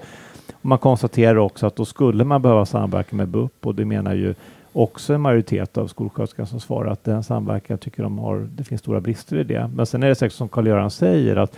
Man 0.62 0.78
konstaterar 0.78 1.36
också 1.36 1.66
att 1.66 1.76
då 1.76 1.84
skulle 1.84 2.24
man 2.24 2.42
behöva 2.42 2.66
samverka 2.66 3.16
med 3.16 3.28
BUP 3.28 3.66
och 3.66 3.74
det 3.74 3.84
menar 3.84 4.14
ju 4.14 4.34
också 4.76 5.14
en 5.14 5.20
majoritet 5.20 5.78
av 5.78 5.86
skolsköterskorna 5.86 6.46
som 6.46 6.60
svarar 6.60 6.90
att 6.90 7.04
den 7.04 7.22
samverkan 7.22 7.78
tycker 7.78 8.02
de 8.02 8.18
har, 8.18 8.48
det 8.56 8.64
finns 8.64 8.80
stora 8.80 9.00
brister 9.00 9.36
i 9.36 9.44
det. 9.44 9.70
Men 9.74 9.86
sen 9.86 10.02
är 10.02 10.08
det 10.08 10.14
säkert 10.14 10.36
som 10.36 10.48
Karl-Göran 10.48 10.90
säger 10.90 11.36
att 11.36 11.56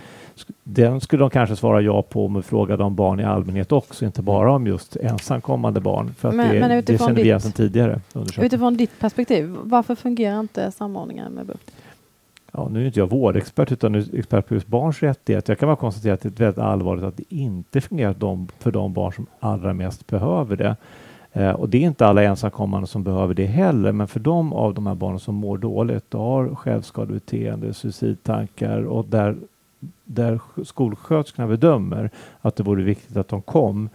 den 0.63 1.01
skulle 1.01 1.23
de 1.23 1.29
kanske 1.29 1.55
svara 1.55 1.81
ja 1.81 2.01
på 2.01 2.25
om 2.25 2.35
vi 2.35 2.41
frågade 2.41 2.83
om 2.83 2.95
barn 2.95 3.19
i 3.19 3.23
allmänhet 3.23 3.71
också, 3.71 4.05
inte 4.05 4.21
bara 4.21 4.51
om 4.51 4.67
just 4.67 4.95
ensamkommande 4.95 5.79
barn. 5.79 6.13
För 6.17 6.31
men, 6.31 6.53
det, 6.53 6.59
men 6.59 6.83
det 6.85 6.97
känner 6.97 7.13
vi 7.13 7.21
igen 7.21 7.41
sedan 7.41 7.51
tidigare. 7.51 8.01
Utifrån 8.37 8.77
ditt 8.77 8.99
perspektiv, 8.99 9.55
varför 9.63 9.95
fungerar 9.95 10.39
inte 10.39 10.71
samordningen 10.71 11.33
med 11.33 11.45
BUP? 11.45 11.71
Ja, 12.51 12.67
nu 12.71 12.81
är 12.81 12.85
inte 12.85 12.99
jag 12.99 13.09
vårdexpert 13.09 13.71
utan 13.71 13.95
expert 13.95 14.47
på 14.47 14.53
just 14.53 14.67
barns 14.67 15.03
rättigheter. 15.03 15.51
Jag 15.51 15.59
kan 15.59 15.67
bara 15.67 15.75
konstatera 15.75 16.13
att 16.13 16.21
det 16.21 16.29
är 16.29 16.45
väldigt 16.45 16.63
allvarligt 16.63 17.03
att 17.03 17.17
det 17.17 17.35
inte 17.35 17.81
fungerar 17.81 18.13
för 18.59 18.71
de 18.71 18.93
barn 18.93 19.13
som 19.13 19.25
allra 19.39 19.73
mest 19.73 20.07
behöver 20.07 20.55
det. 20.55 20.75
Eh, 21.31 21.51
och 21.51 21.69
det 21.69 21.77
är 21.77 21.81
inte 21.81 22.07
alla 22.07 22.23
ensamkommande 22.23 22.87
som 22.87 23.03
behöver 23.03 23.33
det 23.33 23.45
heller, 23.45 23.91
men 23.91 24.07
för 24.07 24.19
de 24.19 24.53
av 24.53 24.73
de 24.73 24.87
här 24.87 24.95
barnen 24.95 25.19
som 25.19 25.35
mår 25.35 25.57
dåligt 25.57 26.13
och 26.13 26.21
har 26.21 26.55
självskadebeteende, 26.55 27.73
suicidtankar 27.73 28.81
och 28.81 29.05
där, 29.05 29.37
där 30.03 30.39
skolsköterskorna 30.65 31.47
bedömer 31.47 32.09
att 32.41 32.55
det 32.55 32.63
vore 32.63 32.83
viktigt 32.83 33.17
att 33.17 33.27
de 33.27 33.41
kom 33.41 33.89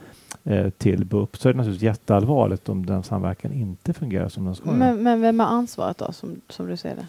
eh, 0.45 0.71
till 0.71 1.05
BUP 1.05 1.37
så 1.37 1.49
är 1.49 1.53
det 1.53 1.57
naturligtvis 1.57 1.87
jätteallvarligt 1.87 2.69
om 2.69 2.87
den 2.87 3.03
samverkan 3.03 3.53
inte 3.53 3.93
fungerar 3.93 4.29
som 4.29 4.45
den 4.45 4.55
ska. 4.55 4.71
Men, 4.71 5.03
men 5.03 5.21
vem 5.21 5.41
har 5.41 5.47
ansvaret 5.47 5.99
då, 5.99 6.13
som, 6.13 6.41
som 6.49 6.67
du 6.67 6.77
ser 6.77 6.97
det? 6.97 7.07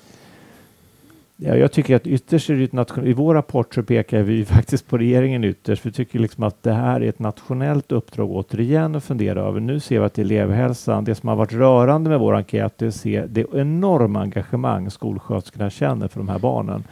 Ja, 1.38 1.56
jag 1.56 1.72
tycker 1.72 1.96
att 1.96 2.08
ytterst 2.08 2.50
är 2.50 2.54
det 2.54 2.64
ett 2.64 2.74
nationellt... 2.74 3.10
I 3.10 3.14
vår 3.14 3.34
rapport 3.34 3.76
så 3.76 3.84
pekar 3.84 4.22
vi 4.22 4.46
faktiskt 4.46 4.88
på 4.88 4.98
regeringen 4.98 5.44
ytterst. 5.44 5.86
Vi 5.86 5.92
tycker 5.92 6.20
liksom 6.20 6.44
att 6.44 6.64
det 6.64 6.74
här 6.74 7.02
är 7.02 7.10
ett 7.10 7.20
nationellt 7.20 7.92
uppdrag 7.92 8.32
återigen 8.32 8.96
att 8.96 9.04
fundera 9.04 9.42
över. 9.42 9.60
Nu 9.60 9.80
ser 9.80 10.00
vi 10.00 10.06
att 10.06 10.18
elevhälsan, 10.18 11.04
det 11.04 11.16
som 11.16 11.30
har 11.30 11.36
varit 11.36 11.54
rörande 11.54 12.10
med 12.10 12.20
vår 12.20 12.36
enkät, 12.36 12.78
det 12.78 12.86
är 12.86 12.90
att 12.90 12.96
se 12.96 13.26
det 13.30 13.46
enorma 13.54 14.22
engagemang 14.22 14.92
skolsköterskorna 14.92 15.70
känner 15.70 16.08
för 16.08 16.20
de 16.20 16.30
här 16.30 16.40
barnen. 16.40 16.84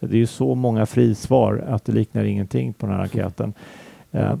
Det 0.00 0.16
är 0.16 0.18
ju 0.18 0.26
så 0.26 0.54
många 0.54 0.86
frisvar 0.86 1.64
att 1.68 1.84
det 1.84 1.92
liknar 1.92 2.24
ingenting 2.24 2.72
på 2.72 2.86
den 2.86 2.94
här 2.94 3.02
enkäten. 3.02 3.54
Eh, 4.12 4.34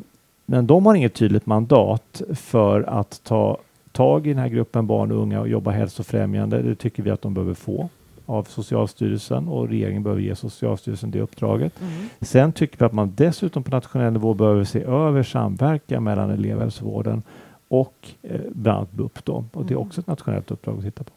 men 0.46 0.66
de 0.66 0.86
har 0.86 0.94
inget 0.94 1.14
tydligt 1.14 1.46
mandat 1.46 2.22
för 2.34 2.82
att 2.82 3.20
ta 3.24 3.58
tag 3.92 4.26
i 4.26 4.30
den 4.30 4.38
här 4.38 4.48
gruppen 4.48 4.86
barn 4.86 5.12
och 5.12 5.22
unga 5.22 5.40
och 5.40 5.48
jobba 5.48 5.70
hälsofrämjande. 5.70 6.62
Det 6.62 6.74
tycker 6.74 7.02
vi 7.02 7.10
att 7.10 7.22
de 7.22 7.34
behöver 7.34 7.54
få 7.54 7.88
av 8.26 8.44
Socialstyrelsen 8.44 9.48
och 9.48 9.68
regeringen 9.68 10.02
behöver 10.02 10.22
ge 10.22 10.36
Socialstyrelsen 10.36 11.10
det 11.10 11.20
uppdraget. 11.20 11.80
Mm. 11.80 12.08
Sen 12.20 12.52
tycker 12.52 12.78
vi 12.78 12.84
att 12.84 12.92
man 12.92 13.12
dessutom 13.16 13.62
på 13.62 13.70
nationell 13.70 14.12
nivå 14.12 14.34
behöver 14.34 14.64
se 14.64 14.82
över 14.82 15.22
samverkan 15.22 16.04
mellan 16.04 16.30
elevhälsovården 16.30 17.22
och 17.68 18.08
eh, 18.22 18.40
bland 18.48 18.78
annat 18.78 18.92
BUP. 18.92 19.24
Då. 19.24 19.44
Och 19.52 19.64
Det 19.64 19.74
är 19.74 19.76
mm. 19.76 19.88
också 19.88 20.00
ett 20.00 20.06
nationellt 20.06 20.50
uppdrag 20.50 20.78
att 20.78 20.84
titta 20.84 21.04
på. 21.04 21.12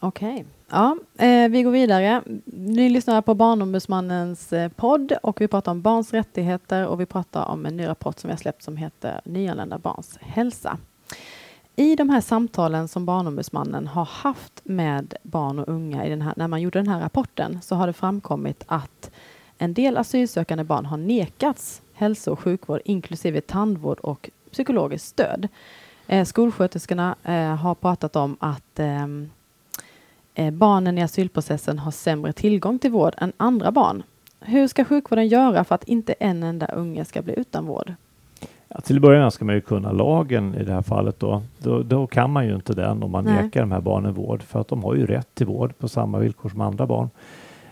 Okej. 0.00 0.32
Okay. 0.32 0.44
Ja, 0.70 0.96
eh, 1.18 1.48
vi 1.48 1.62
går 1.62 1.70
vidare. 1.70 2.22
Ni 2.44 2.88
lyssnar 2.88 3.22
på 3.22 3.34
Barnombudsmannens 3.34 4.52
eh, 4.52 4.68
podd 4.68 5.12
och 5.22 5.40
vi 5.40 5.48
pratar 5.48 5.72
om 5.72 5.82
barns 5.82 6.12
rättigheter 6.12 6.86
och 6.86 7.00
vi 7.00 7.06
pratar 7.06 7.44
om 7.44 7.66
en 7.66 7.76
ny 7.76 7.86
rapport 7.86 8.18
som 8.18 8.28
vi 8.28 8.32
har 8.32 8.38
släppt 8.38 8.62
som 8.62 8.76
heter 8.76 9.20
Nyanlända 9.24 9.78
barns 9.78 10.18
hälsa. 10.20 10.78
I 11.78 11.96
de 11.96 12.10
här 12.10 12.20
samtalen 12.20 12.88
som 12.88 13.04
Barnombudsmannen 13.04 13.86
har 13.86 14.04
haft 14.04 14.60
med 14.64 15.14
barn 15.22 15.58
och 15.58 15.68
unga 15.68 16.06
i 16.06 16.10
den 16.10 16.22
här, 16.22 16.34
när 16.36 16.48
man 16.48 16.62
gjorde 16.62 16.78
den 16.78 16.88
här 16.88 17.00
rapporten 17.00 17.58
så 17.62 17.74
har 17.74 17.86
det 17.86 17.92
framkommit 17.92 18.64
att 18.66 19.10
en 19.58 19.74
del 19.74 19.96
asylsökande 19.96 20.64
barn 20.64 20.86
har 20.86 20.96
nekats 20.96 21.82
hälso 21.92 22.32
och 22.32 22.40
sjukvård 22.40 22.80
inklusive 22.84 23.40
tandvård 23.40 23.98
och 23.98 24.30
psykologiskt 24.52 25.06
stöd. 25.06 25.48
Eh, 26.06 26.24
skolsköterskorna 26.24 27.16
eh, 27.24 27.56
har 27.56 27.74
pratat 27.74 28.16
om 28.16 28.36
att 28.40 28.78
ehm, 28.78 29.30
eh, 30.34 30.50
barnen 30.50 30.98
i 30.98 31.02
asylprocessen 31.02 31.78
har 31.78 31.90
sämre 31.90 32.32
tillgång 32.32 32.78
till 32.78 32.90
vård 32.90 33.14
än 33.18 33.32
andra 33.36 33.70
barn. 33.70 34.02
Hur 34.40 34.68
ska 34.68 34.84
sjukvården 34.84 35.28
göra 35.28 35.64
för 35.64 35.74
att 35.74 35.84
inte 35.84 36.12
en 36.12 36.42
enda 36.42 36.66
unge 36.66 37.04
ska 37.04 37.22
bli 37.22 37.34
utan 37.38 37.66
vård? 37.66 37.94
Ja, 38.68 38.80
till 38.80 39.00
med 39.00 39.32
ska 39.32 39.44
man 39.44 39.54
ju 39.54 39.60
kunna 39.60 39.92
lagen 39.92 40.54
i 40.54 40.64
det 40.64 40.72
här 40.72 40.82
fallet 40.82 41.20
då. 41.20 41.42
Då, 41.58 41.82
då 41.82 42.06
kan 42.06 42.30
man 42.30 42.46
ju 42.46 42.54
inte 42.54 42.72
den 42.72 43.02
om 43.02 43.10
man 43.10 43.24
Nej. 43.24 43.42
nekar 43.42 43.60
de 43.60 43.72
här 43.72 43.80
barnen 43.80 44.14
vård 44.14 44.42
för 44.42 44.60
att 44.60 44.68
de 44.68 44.84
har 44.84 44.94
ju 44.94 45.06
rätt 45.06 45.34
till 45.34 45.46
vård 45.46 45.78
på 45.78 45.88
samma 45.88 46.18
villkor 46.18 46.48
som 46.48 46.60
andra 46.60 46.86
barn. 46.86 47.10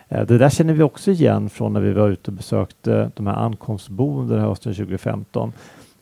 Eh, 0.08 0.26
det 0.26 0.38
där 0.38 0.48
känner 0.48 0.74
vi 0.74 0.82
också 0.82 1.10
igen 1.10 1.50
från 1.50 1.72
när 1.72 1.80
vi 1.80 1.92
var 1.92 2.08
ute 2.08 2.30
och 2.30 2.36
besökte 2.36 3.10
de 3.14 3.26
här 3.26 3.34
ankomstboendena 3.34 4.42
hösten 4.42 4.74
2015 4.74 5.52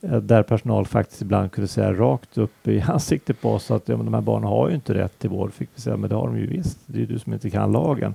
eh, 0.00 0.16
där 0.16 0.42
personal 0.42 0.86
faktiskt 0.86 1.22
ibland 1.22 1.52
kunde 1.52 1.68
säga 1.68 1.92
rakt 1.92 2.38
upp 2.38 2.68
i 2.68 2.80
ansiktet 2.86 3.40
på 3.40 3.50
oss 3.50 3.70
att 3.70 3.88
ja, 3.88 3.96
de 3.96 4.14
här 4.14 4.20
barnen 4.20 4.48
har 4.48 4.68
ju 4.68 4.74
inte 4.74 4.94
rätt 4.94 5.18
till 5.18 5.30
vård. 5.30 5.52
Fick 5.52 5.68
vi 5.74 5.80
säga, 5.80 5.96
men 5.96 6.10
det 6.10 6.16
har 6.16 6.26
de 6.26 6.38
ju 6.38 6.46
visst. 6.46 6.78
Det 6.86 7.02
är 7.02 7.06
du 7.06 7.18
som 7.18 7.32
inte 7.32 7.50
kan 7.50 7.72
lagen. 7.72 8.14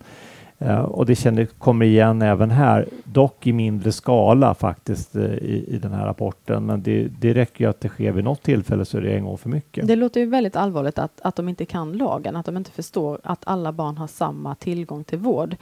Uh, 0.61 0.79
och 0.79 1.05
det 1.05 1.15
känner, 1.15 1.45
kommer 1.45 1.85
igen 1.85 2.21
även 2.21 2.51
här, 2.51 2.87
dock 3.03 3.47
i 3.47 3.53
mindre 3.53 3.91
skala 3.91 4.53
faktiskt 4.53 5.15
uh, 5.15 5.23
i, 5.23 5.65
i 5.67 5.77
den 5.77 5.93
här 5.93 6.05
rapporten. 6.05 6.65
Men 6.65 6.83
det, 6.83 7.07
det 7.19 7.33
räcker 7.33 7.63
ju 7.63 7.69
att 7.69 7.81
det 7.81 7.89
sker 7.89 8.11
vid 8.11 8.23
något 8.23 8.43
tillfälle 8.43 8.85
så 8.85 8.97
är 8.97 9.01
det 9.01 9.11
en 9.11 9.23
gång 9.23 9.37
för 9.37 9.49
mycket. 9.49 9.87
Det 9.87 9.95
låter 9.95 10.19
ju 10.19 10.25
väldigt 10.25 10.55
allvarligt 10.55 10.99
att, 10.99 11.21
att 11.21 11.35
de 11.35 11.49
inte 11.49 11.65
kan 11.65 11.93
lagen, 11.93 12.35
att 12.35 12.45
de 12.45 12.57
inte 12.57 12.71
förstår 12.71 13.19
att 13.23 13.41
alla 13.43 13.71
barn 13.71 13.97
har 13.97 14.07
samma 14.07 14.55
tillgång 14.55 15.03
till 15.03 15.19
vård. 15.19 15.55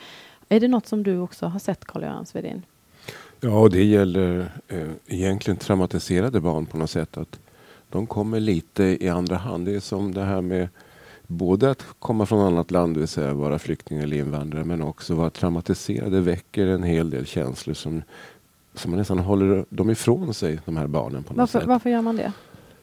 Är 0.50 0.60
det 0.60 0.68
något 0.68 0.88
som 0.88 1.04
du 1.04 1.20
också 1.20 1.46
har 1.46 1.60
sett, 1.60 1.86
Carl-Göran 1.86 2.26
Svedin? 2.26 2.62
Ja, 3.40 3.60
och 3.60 3.70
det 3.70 3.84
gäller 3.84 4.52
eh, 4.68 4.88
egentligen 5.08 5.58
traumatiserade 5.58 6.40
barn 6.40 6.66
på 6.66 6.78
något 6.78 6.90
sätt. 6.90 7.18
Att 7.18 7.40
de 7.90 8.08
kommer 8.08 8.40
lite 8.40 8.84
i 8.84 9.10
andra 9.10 9.36
hand. 9.36 9.66
Det 9.66 9.76
är 9.76 9.80
som 9.80 10.14
det 10.14 10.24
här 10.24 10.42
med 10.42 10.70
både 11.28 11.72
att 11.72 11.86
komma 12.00 12.26
från 12.26 12.40
annat 12.40 12.72
land, 12.72 12.96
det 12.96 13.00
vill 13.00 13.08
säga 13.08 13.34
vara 13.34 13.60
flykting 13.60 13.98
eller 13.98 14.18
invandrare, 14.18 14.64
men 14.64 14.82
också 14.82 15.16
vara 15.16 15.30
traumatiserad. 15.30 16.12
Det 16.12 16.22
väcker 16.22 16.68
en 16.68 16.84
hel 16.84 17.10
del 17.10 17.26
känslor 17.26 17.74
som, 17.74 18.02
som 18.74 18.92
man 18.92 18.98
nästan 18.98 19.20
håller 19.20 19.66
dem 19.70 19.90
ifrån 19.90 20.34
sig, 20.34 20.60
de 20.66 20.78
här 20.78 20.88
barnen. 20.88 21.24
på 21.24 21.34
något 21.34 21.38
Varför, 21.38 21.60
sätt. 21.60 21.68
varför 21.68 21.90
gör 21.90 22.02
man 22.02 22.16
det? 22.16 22.34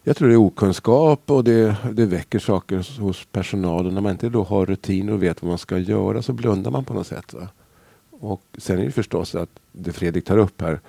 Jag 0.03 0.17
tror 0.17 0.29
det 0.29 0.35
är 0.35 0.39
okunskap 0.39 1.31
och 1.31 1.45
det, 1.45 1.77
det 1.93 2.07
väcker 2.07 2.39
saker 2.39 3.01
hos 3.01 3.25
personalen. 3.25 3.95
När 3.95 4.01
man 4.01 4.13
inte 4.13 4.29
då 4.29 4.43
har 4.43 4.67
rutiner 4.67 5.13
och 5.13 5.23
vet 5.23 5.43
vad 5.43 5.49
man 5.49 5.59
ska 5.59 5.79
göra 5.79 6.23
så 6.23 6.33
blundar 6.33 6.71
man 6.71 6.85
på 6.85 6.95
något 6.95 7.07
sätt. 7.07 7.35
Va? 7.35 7.49
Och 8.11 8.43
sen 8.59 8.79
är 8.79 8.85
det 8.85 8.91
förstås 8.91 9.35
att 9.35 9.51
det 9.73 9.93
Fredrik 9.93 10.25
tar 10.25 10.39
upp 10.39 10.61
här, 10.61 10.81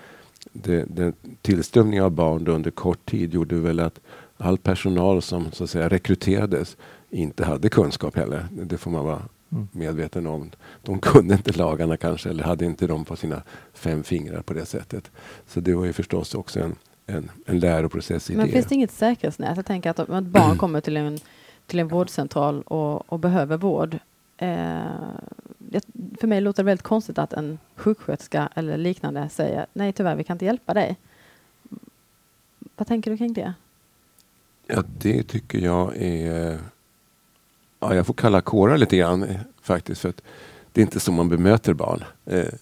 det, 0.54 0.86
det, 0.90 1.14
tillströmningen 1.42 2.04
av 2.04 2.12
barn 2.12 2.48
under 2.48 2.72
kort 2.72 3.06
tid 3.06 3.34
gjorde 3.34 3.56
väl 3.56 3.80
att 3.80 4.00
all 4.38 4.58
personal 4.58 5.22
som 5.22 5.52
så 5.52 5.64
att 5.64 5.70
säga 5.70 5.90
rekryterades 5.90 6.78
inte 7.16 7.46
hade 7.46 7.70
kunskap 7.70 8.16
heller. 8.16 8.48
Det 8.52 8.78
får 8.78 8.92
man 8.92 9.06
vara 9.06 9.22
Mm. 9.52 9.68
medveten 9.72 10.28
om. 10.28 10.52
De 10.82 11.00
kunde 11.00 11.34
inte 11.34 11.52
lagarna 11.52 11.98
kanske 11.98 12.30
eller 12.30 12.44
hade 12.44 12.66
inte 12.66 12.88
dem 12.88 13.06
på 13.06 13.16
sina 13.16 13.42
fem 13.74 14.04
fingrar 14.04 14.42
på 14.42 14.54
det 14.54 14.66
sättet. 14.66 15.12
Så 15.48 15.60
det 15.60 15.76
var 15.76 15.86
ju 15.86 15.94
förstås 15.94 16.36
också 16.36 16.60
en, 16.60 16.76
en, 17.06 17.32
en 17.46 17.60
läroprocess 17.60 18.30
i 18.30 18.36
Men 18.36 18.46
det. 18.46 18.52
finns 18.52 18.66
det 18.66 18.76
inget 18.76 18.92
säkerhetsnät? 18.92 19.58
Jag 19.58 19.66
tänker 19.66 19.90
att 19.90 20.00
om 20.00 20.16
ett 20.16 20.24
barn 20.24 20.58
kommer 20.58 20.82
till 20.82 20.98
en, 20.98 21.18
till 21.66 21.80
en 21.80 21.88
vårdcentral 21.88 22.62
och, 22.62 23.14
och 23.14 23.20
behöver 23.20 23.58
vård. 23.58 24.00
Eh, 24.38 24.86
för 26.20 26.28
mig 26.28 26.42
låter 26.42 26.64
det 26.64 26.66
väldigt 26.68 26.84
konstigt 26.84 27.18
att 27.18 27.34
en 27.34 27.60
sjuksköterska 27.76 28.50
eller 28.56 28.78
liknande 28.78 29.30
säger 29.30 29.66
nej 29.74 29.94
tyvärr 29.94 30.16
vi 30.16 30.24
kan 30.24 30.36
inte 30.36 30.46
hjälpa 30.46 30.74
dig. 30.74 30.98
Vad 32.76 32.88
tänker 32.88 33.12
du 33.12 33.18
kring 33.18 33.34
det? 33.34 33.54
Ja, 34.68 34.84
det 34.98 35.24
tycker 35.24 35.60
jag 35.60 35.98
är... 35.98 36.60
Ja, 37.90 37.96
jag 37.96 38.08
får 38.08 38.14
kalla 38.14 38.42
kårar 38.42 38.78
lite 38.78 38.98
grann 38.98 39.24
eh, 39.24 39.36
faktiskt. 39.62 40.02
För 40.02 40.10
att 40.10 40.22
det 40.72 40.82
är 40.82 40.86
inte 40.86 41.00
så 41.00 41.12
man 41.12 41.30
bemöter 41.30 41.74
barn. 41.74 42.04
Eh, 42.26 42.54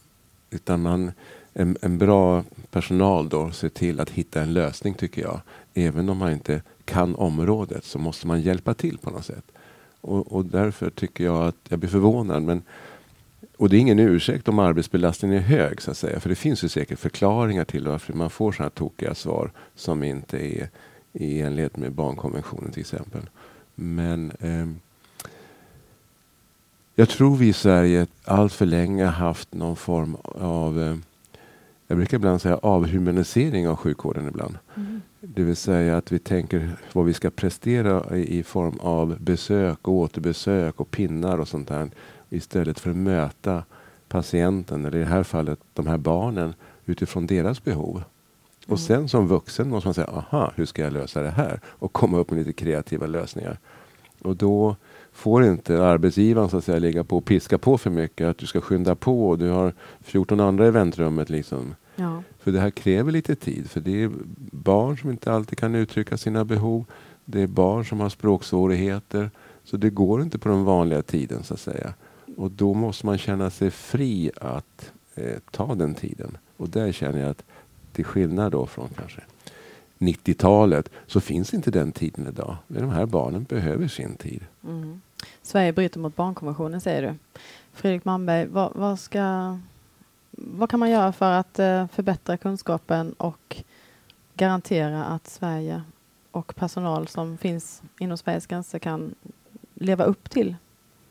utan 0.49 0.81
man, 0.81 1.11
en, 1.53 1.77
en 1.81 1.97
bra 1.97 2.43
personal 2.71 3.29
då 3.29 3.51
ser 3.51 3.69
till 3.69 3.99
att 3.99 4.09
hitta 4.09 4.41
en 4.41 4.53
lösning 4.53 4.93
tycker 4.93 5.21
jag. 5.21 5.41
Även 5.73 6.09
om 6.09 6.17
man 6.17 6.31
inte 6.31 6.61
kan 6.85 7.15
området 7.15 7.85
så 7.85 7.99
måste 7.99 8.27
man 8.27 8.41
hjälpa 8.41 8.73
till 8.73 8.97
på 8.97 9.09
något 9.09 9.25
sätt. 9.25 9.51
Och, 10.01 10.31
och 10.31 10.45
därför 10.45 10.89
tycker 10.89 11.23
jag 11.23 11.47
att 11.47 11.57
jag 11.69 11.79
blir 11.79 11.89
förvånad. 11.89 12.43
Men, 12.43 12.61
och 13.57 13.69
det 13.69 13.77
är 13.77 13.81
ingen 13.81 13.99
ursäkt 13.99 14.47
om 14.47 14.59
arbetsbelastningen 14.59 15.37
är 15.37 15.41
hög 15.41 15.81
så 15.81 15.91
att 15.91 15.97
säga. 15.97 16.19
För 16.19 16.29
det 16.29 16.35
finns 16.35 16.63
ju 16.63 16.69
säkert 16.69 16.99
förklaringar 16.99 17.65
till 17.65 17.87
varför 17.87 18.13
man 18.13 18.29
får 18.29 18.51
sådana 18.51 18.65
här 18.65 18.69
tokiga 18.69 19.15
svar 19.15 19.51
som 19.75 20.03
inte 20.03 20.37
är 20.37 20.69
i 21.13 21.41
enlighet 21.41 21.77
med 21.77 21.91
barnkonventionen 21.91 22.71
till 22.71 22.81
exempel. 22.81 23.29
Men 23.75 24.31
eh, 24.39 24.92
jag 26.95 27.09
tror 27.09 27.35
vi 27.35 27.47
i 27.47 27.53
Sverige 27.53 28.07
allt 28.25 28.53
för 28.53 28.65
länge 28.65 29.05
haft 29.05 29.53
någon 29.53 29.75
form 29.75 30.15
av, 30.23 30.81
eh, 30.81 30.95
jag 31.87 31.97
brukar 31.97 32.17
ibland 32.17 32.41
säga 32.41 32.57
avhumanisering 32.57 33.67
av 33.67 33.75
sjukvården 33.75 34.27
ibland. 34.27 34.57
Det 35.21 35.43
vill 35.43 35.55
säga 35.55 35.97
att 35.97 36.11
vi 36.11 36.19
tänker 36.19 36.71
vad 36.93 37.05
vi 37.05 37.13
ska 37.13 37.29
prestera 37.29 38.17
i, 38.17 38.39
i 38.39 38.43
form 38.43 38.77
av 38.79 39.19
besök 39.19 39.87
och 39.87 39.93
återbesök 39.93 40.79
och 40.79 40.91
pinnar 40.91 41.37
och 41.37 41.47
sånt 41.47 41.67
där. 41.67 41.89
Istället 42.29 42.79
för 42.79 42.89
att 42.89 42.95
möta 42.95 43.63
patienten, 44.07 44.85
eller 44.85 44.97
i 44.97 45.01
det 45.01 45.09
här 45.09 45.23
fallet 45.23 45.59
de 45.73 45.87
här 45.87 45.97
barnen, 45.97 46.53
utifrån 46.85 47.27
deras 47.27 47.63
behov. 47.63 48.03
Och 48.67 48.79
sen 48.79 49.09
som 49.09 49.27
vuxen 49.27 49.69
måste 49.69 49.87
man 49.87 49.93
säga, 49.93 50.07
aha, 50.07 50.51
hur 50.55 50.65
ska 50.65 50.81
jag 50.81 50.93
lösa 50.93 51.23
det 51.23 51.29
här? 51.29 51.59
Och 51.65 51.93
komma 51.93 52.17
upp 52.17 52.29
med 52.31 52.39
lite 52.39 52.53
kreativa 52.53 53.07
lösningar. 53.07 53.57
Och 54.23 54.35
då 54.35 54.75
får 55.11 55.45
inte 55.45 55.83
arbetsgivaren 55.83 56.49
så 56.49 56.57
att 56.57 56.63
säga 56.63 56.79
ligga 56.79 57.03
på 57.03 57.17
och 57.17 57.25
piska 57.25 57.57
på 57.57 57.77
för 57.77 57.89
mycket. 57.89 58.27
Att 58.27 58.37
du 58.37 58.45
ska 58.45 58.61
skynda 58.61 58.95
på 58.95 59.29
och 59.29 59.37
du 59.39 59.49
har 59.49 59.73
14 60.01 60.39
andra 60.39 60.67
i 60.67 60.71
väntrummet. 60.71 61.29
Liksom. 61.29 61.75
Ja. 61.95 62.23
För 62.39 62.51
det 62.51 62.59
här 62.59 62.69
kräver 62.69 63.11
lite 63.11 63.35
tid. 63.35 63.69
För 63.69 63.79
det 63.79 64.03
är 64.03 64.11
barn 64.51 64.97
som 64.97 65.09
inte 65.09 65.31
alltid 65.31 65.57
kan 65.57 65.75
uttrycka 65.75 66.17
sina 66.17 66.45
behov. 66.45 66.85
Det 67.25 67.41
är 67.41 67.47
barn 67.47 67.85
som 67.85 67.99
har 67.99 68.09
språksvårigheter. 68.09 69.31
Så 69.63 69.77
det 69.77 69.89
går 69.89 70.21
inte 70.21 70.39
på 70.39 70.49
den 70.49 70.63
vanliga 70.63 71.01
tiden 71.01 71.43
så 71.43 71.53
att 71.53 71.59
säga. 71.59 71.93
Och 72.37 72.51
då 72.51 72.73
måste 72.73 73.05
man 73.05 73.17
känna 73.17 73.49
sig 73.49 73.71
fri 73.71 74.31
att 74.41 74.91
eh, 75.15 75.39
ta 75.51 75.75
den 75.75 75.93
tiden. 75.95 76.37
Och 76.57 76.69
där 76.69 76.91
känner 76.91 77.19
jag 77.19 77.29
att 77.29 77.43
till 77.91 78.05
skillnad 78.05 78.51
då 78.51 78.65
från 78.65 78.89
kanske 78.97 79.21
90-talet 80.03 80.89
så 81.07 81.21
finns 81.21 81.53
inte 81.53 81.71
den 81.71 81.91
tiden 81.91 82.27
idag. 82.27 82.55
De 82.67 82.89
här 82.89 83.05
barnen 83.05 83.43
behöver 83.43 83.87
sin 83.87 84.15
tid. 84.15 84.45
Mm. 84.63 85.01
Sverige 85.41 85.73
bryter 85.73 85.99
mot 85.99 86.15
barnkonventionen 86.15 86.81
säger 86.81 87.01
du. 87.01 87.39
Fredrik 87.73 88.05
Malmberg, 88.05 88.47
vad, 88.47 88.71
vad, 88.75 88.99
ska, 88.99 89.57
vad 90.31 90.69
kan 90.69 90.79
man 90.79 90.89
göra 90.89 91.13
för 91.13 91.31
att 91.31 91.59
eh, 91.59 91.87
förbättra 91.87 92.37
kunskapen 92.37 93.13
och 93.13 93.63
garantera 94.33 95.03
att 95.03 95.27
Sverige 95.27 95.81
och 96.31 96.55
personal 96.55 97.07
som 97.07 97.37
finns 97.37 97.81
inom 97.99 98.17
Sveriges 98.17 98.47
gränser 98.47 98.79
kan 98.79 99.15
leva 99.73 100.03
upp 100.03 100.29
till 100.29 100.55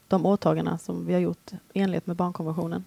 de 0.09 0.27
åtaganden 0.27 0.79
som 0.79 1.07
vi 1.07 1.13
har 1.13 1.21
gjort 1.21 1.53
i 1.73 1.81
enlighet 1.81 2.07
med 2.07 2.17
barnkonventionen? 2.17 2.85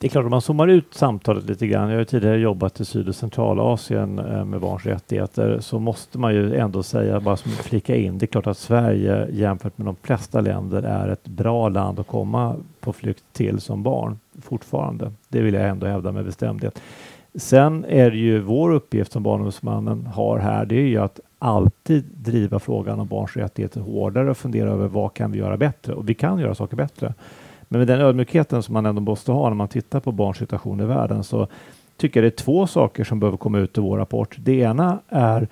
Det 0.00 0.06
är 0.06 0.08
klart, 0.08 0.24
om 0.24 0.30
man 0.30 0.40
zoomar 0.40 0.68
ut 0.68 0.94
samtalet 0.94 1.44
lite 1.44 1.66
grann. 1.66 1.88
Jag 1.88 1.94
har 1.94 1.98
ju 1.98 2.04
tidigare 2.04 2.38
jobbat 2.38 2.80
i 2.80 2.84
Syd 2.84 3.08
och 3.08 3.14
Centralasien 3.14 4.18
eh, 4.18 4.44
med 4.44 4.60
barns 4.60 4.86
rättigheter. 4.86 5.58
Så 5.60 5.78
måste 5.78 6.18
man 6.18 6.34
ju 6.34 6.56
ändå 6.56 6.82
säga, 6.82 7.20
bara 7.20 7.36
som 7.36 7.50
flika 7.50 7.96
in, 7.96 8.18
det 8.18 8.24
är 8.24 8.26
klart 8.26 8.46
att 8.46 8.58
Sverige 8.58 9.28
jämfört 9.32 9.78
med 9.78 9.86
de 9.86 9.96
flesta 10.02 10.40
länder 10.40 10.82
är 10.82 11.08
ett 11.08 11.28
bra 11.28 11.68
land 11.68 12.00
att 12.00 12.06
komma 12.06 12.56
på 12.80 12.92
flykt 12.92 13.24
till 13.32 13.60
som 13.60 13.82
barn 13.82 14.18
fortfarande. 14.42 15.12
Det 15.28 15.40
vill 15.40 15.54
jag 15.54 15.68
ändå 15.68 15.86
hävda 15.86 16.12
med 16.12 16.24
bestämdhet. 16.24 16.80
Sen 17.34 17.84
är 17.88 18.10
det 18.10 18.18
ju 18.18 18.40
vår 18.40 18.72
uppgift 18.72 19.12
som 19.12 19.22
Barnombudsmannen 19.22 20.06
har 20.06 20.38
här, 20.38 20.64
det 20.64 20.76
är 20.76 20.86
ju 20.86 20.98
att 20.98 21.20
alltid 21.38 22.04
driva 22.14 22.58
frågan 22.58 23.00
om 23.00 23.06
barns 23.06 23.36
rättigheter 23.36 23.80
hårdare 23.80 24.30
och 24.30 24.36
fundera 24.36 24.70
över 24.70 24.88
vad 24.88 25.14
kan 25.14 25.32
vi 25.32 25.38
göra 25.38 25.56
bättre? 25.56 25.94
Och 25.94 26.08
vi 26.08 26.14
kan 26.14 26.38
göra 26.38 26.54
saker 26.54 26.76
bättre. 26.76 27.14
Men 27.72 27.78
med 27.78 27.88
den 27.88 28.00
ödmjukheten 28.00 28.62
som 28.62 28.72
man 28.72 28.86
ändå 28.86 29.00
måste 29.00 29.32
ha 29.32 29.48
när 29.48 29.56
man 29.56 29.68
tittar 29.68 30.00
på 30.00 30.12
barns 30.12 30.36
situation 30.36 30.80
i 30.80 30.84
världen 30.84 31.24
så 31.24 31.48
tycker 31.96 32.22
jag 32.22 32.24
det 32.24 32.34
är 32.34 32.44
två 32.44 32.66
saker 32.66 33.04
som 33.04 33.20
behöver 33.20 33.38
komma 33.38 33.58
ut 33.58 33.78
i 33.78 33.80
vår 33.80 33.98
rapport. 33.98 34.36
Det 34.38 34.52
ena 34.52 34.98
är, 35.08 35.48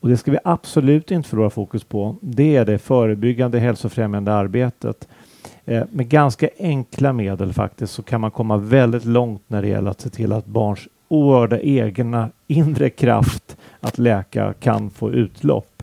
och 0.00 0.08
det 0.08 0.16
ska 0.16 0.30
vi 0.30 0.38
absolut 0.44 1.10
inte 1.10 1.28
förlora 1.28 1.50
fokus 1.50 1.84
på, 1.84 2.16
det 2.20 2.56
är 2.56 2.64
det 2.64 2.78
förebyggande 2.78 3.58
hälsofrämjande 3.58 4.32
arbetet. 4.32 5.08
Eh, 5.64 5.84
med 5.90 6.08
ganska 6.08 6.48
enkla 6.58 7.12
medel 7.12 7.52
faktiskt 7.52 7.92
så 7.92 8.02
kan 8.02 8.20
man 8.20 8.30
komma 8.30 8.56
väldigt 8.56 9.04
långt 9.04 9.42
när 9.46 9.62
det 9.62 9.68
gäller 9.68 9.90
att 9.90 10.00
se 10.00 10.10
till 10.10 10.32
att 10.32 10.46
barns 10.46 10.88
oerhörda 11.08 11.60
egna 11.60 12.30
inre 12.46 12.90
kraft 12.90 13.56
att 13.80 13.98
läka 13.98 14.54
kan 14.60 14.90
få 14.90 15.12
utlopp. 15.12 15.77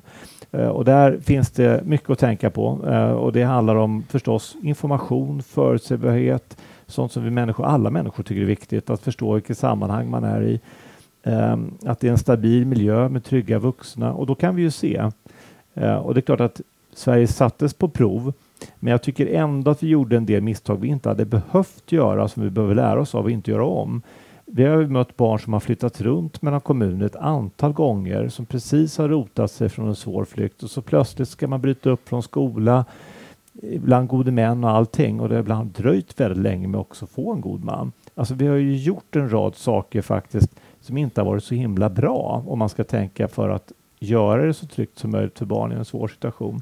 Eh, 0.55 0.67
och 0.67 0.85
där 0.85 1.19
finns 1.19 1.51
det 1.51 1.85
mycket 1.85 2.09
att 2.09 2.19
tänka 2.19 2.49
på 2.49 2.79
eh, 2.87 3.11
och 3.11 3.33
det 3.33 3.43
handlar 3.43 3.75
om 3.75 4.03
förstås 4.09 4.55
information, 4.61 5.43
förutsägbarhet, 5.43 6.57
sånt 6.87 7.11
som 7.11 7.23
vi 7.23 7.29
människor, 7.29 7.65
alla 7.65 7.89
människor 7.89 8.23
tycker 8.23 8.41
är 8.41 8.45
viktigt, 8.45 8.89
att 8.89 9.01
förstå 9.01 9.33
vilket 9.33 9.57
sammanhang 9.57 10.09
man 10.09 10.23
är 10.23 10.43
i. 10.43 10.59
Ehm, 11.23 11.73
att 11.85 11.99
det 11.99 12.07
är 12.07 12.11
en 12.11 12.17
stabil 12.17 12.65
miljö 12.65 13.09
med 13.09 13.23
trygga 13.23 13.59
vuxna 13.59 14.13
och 14.13 14.25
då 14.25 14.35
kan 14.35 14.55
vi 14.55 14.61
ju 14.61 14.71
se. 14.71 15.11
Eh, 15.73 15.95
och 15.95 16.13
det 16.13 16.19
är 16.19 16.21
klart 16.21 16.41
att 16.41 16.61
Sverige 16.93 17.27
sattes 17.27 17.73
på 17.73 17.89
prov 17.89 18.33
men 18.79 18.91
jag 18.91 19.01
tycker 19.01 19.27
ändå 19.27 19.71
att 19.71 19.83
vi 19.83 19.87
gjorde 19.87 20.17
en 20.17 20.25
del 20.25 20.41
misstag 20.41 20.77
vi 20.81 20.87
inte 20.87 21.09
hade 21.09 21.25
behövt 21.25 21.91
göra 21.91 22.27
som 22.27 22.43
vi 22.43 22.49
behöver 22.49 22.75
lära 22.75 23.01
oss 23.01 23.15
av 23.15 23.23
och 23.23 23.31
inte 23.31 23.51
göra 23.51 23.65
om. 23.65 24.01
Vi 24.57 24.65
har 24.65 24.79
ju 24.79 24.87
mött 24.87 25.17
barn 25.17 25.39
som 25.39 25.53
har 25.53 25.59
flyttat 25.59 26.01
runt 26.01 26.41
mellan 26.41 26.61
kommuner 26.61 27.05
ett 27.05 27.15
antal 27.15 27.73
gånger 27.73 28.29
som 28.29 28.45
precis 28.45 28.97
har 28.97 29.09
rotat 29.09 29.51
sig 29.51 29.69
från 29.69 29.87
en 29.87 29.95
svår 29.95 30.25
flykt 30.25 30.63
och 30.63 30.69
så 30.69 30.81
plötsligt 30.81 31.29
ska 31.29 31.47
man 31.47 31.61
bryta 31.61 31.89
upp 31.89 32.09
från 32.09 32.23
skola, 32.23 32.85
ibland 33.61 34.07
gode 34.07 34.31
män 34.31 34.63
och 34.63 34.69
allting 34.69 35.19
och 35.19 35.29
det 35.29 35.35
har 35.35 35.39
ibland 35.39 35.71
dröjt 35.71 36.19
väldigt 36.19 36.43
länge 36.43 36.67
med 36.67 36.79
också 36.79 37.07
få 37.07 37.33
en 37.33 37.41
god 37.41 37.63
man. 37.63 37.91
Alltså 38.15 38.33
vi 38.33 38.47
har 38.47 38.55
ju 38.55 38.77
gjort 38.77 39.15
en 39.15 39.29
rad 39.29 39.55
saker 39.55 40.01
faktiskt 40.01 40.49
som 40.81 40.97
inte 40.97 41.21
har 41.21 41.25
varit 41.25 41.43
så 41.43 41.55
himla 41.55 41.89
bra 41.89 42.43
om 42.47 42.59
man 42.59 42.69
ska 42.69 42.83
tänka 42.83 43.27
för 43.27 43.49
att 43.49 43.71
göra 43.99 44.45
det 44.45 44.53
så 44.53 44.67
tryggt 44.67 44.99
som 44.99 45.11
möjligt 45.11 45.39
för 45.39 45.45
barn 45.45 45.71
i 45.71 45.75
en 45.75 45.85
svår 45.85 46.07
situation. 46.07 46.61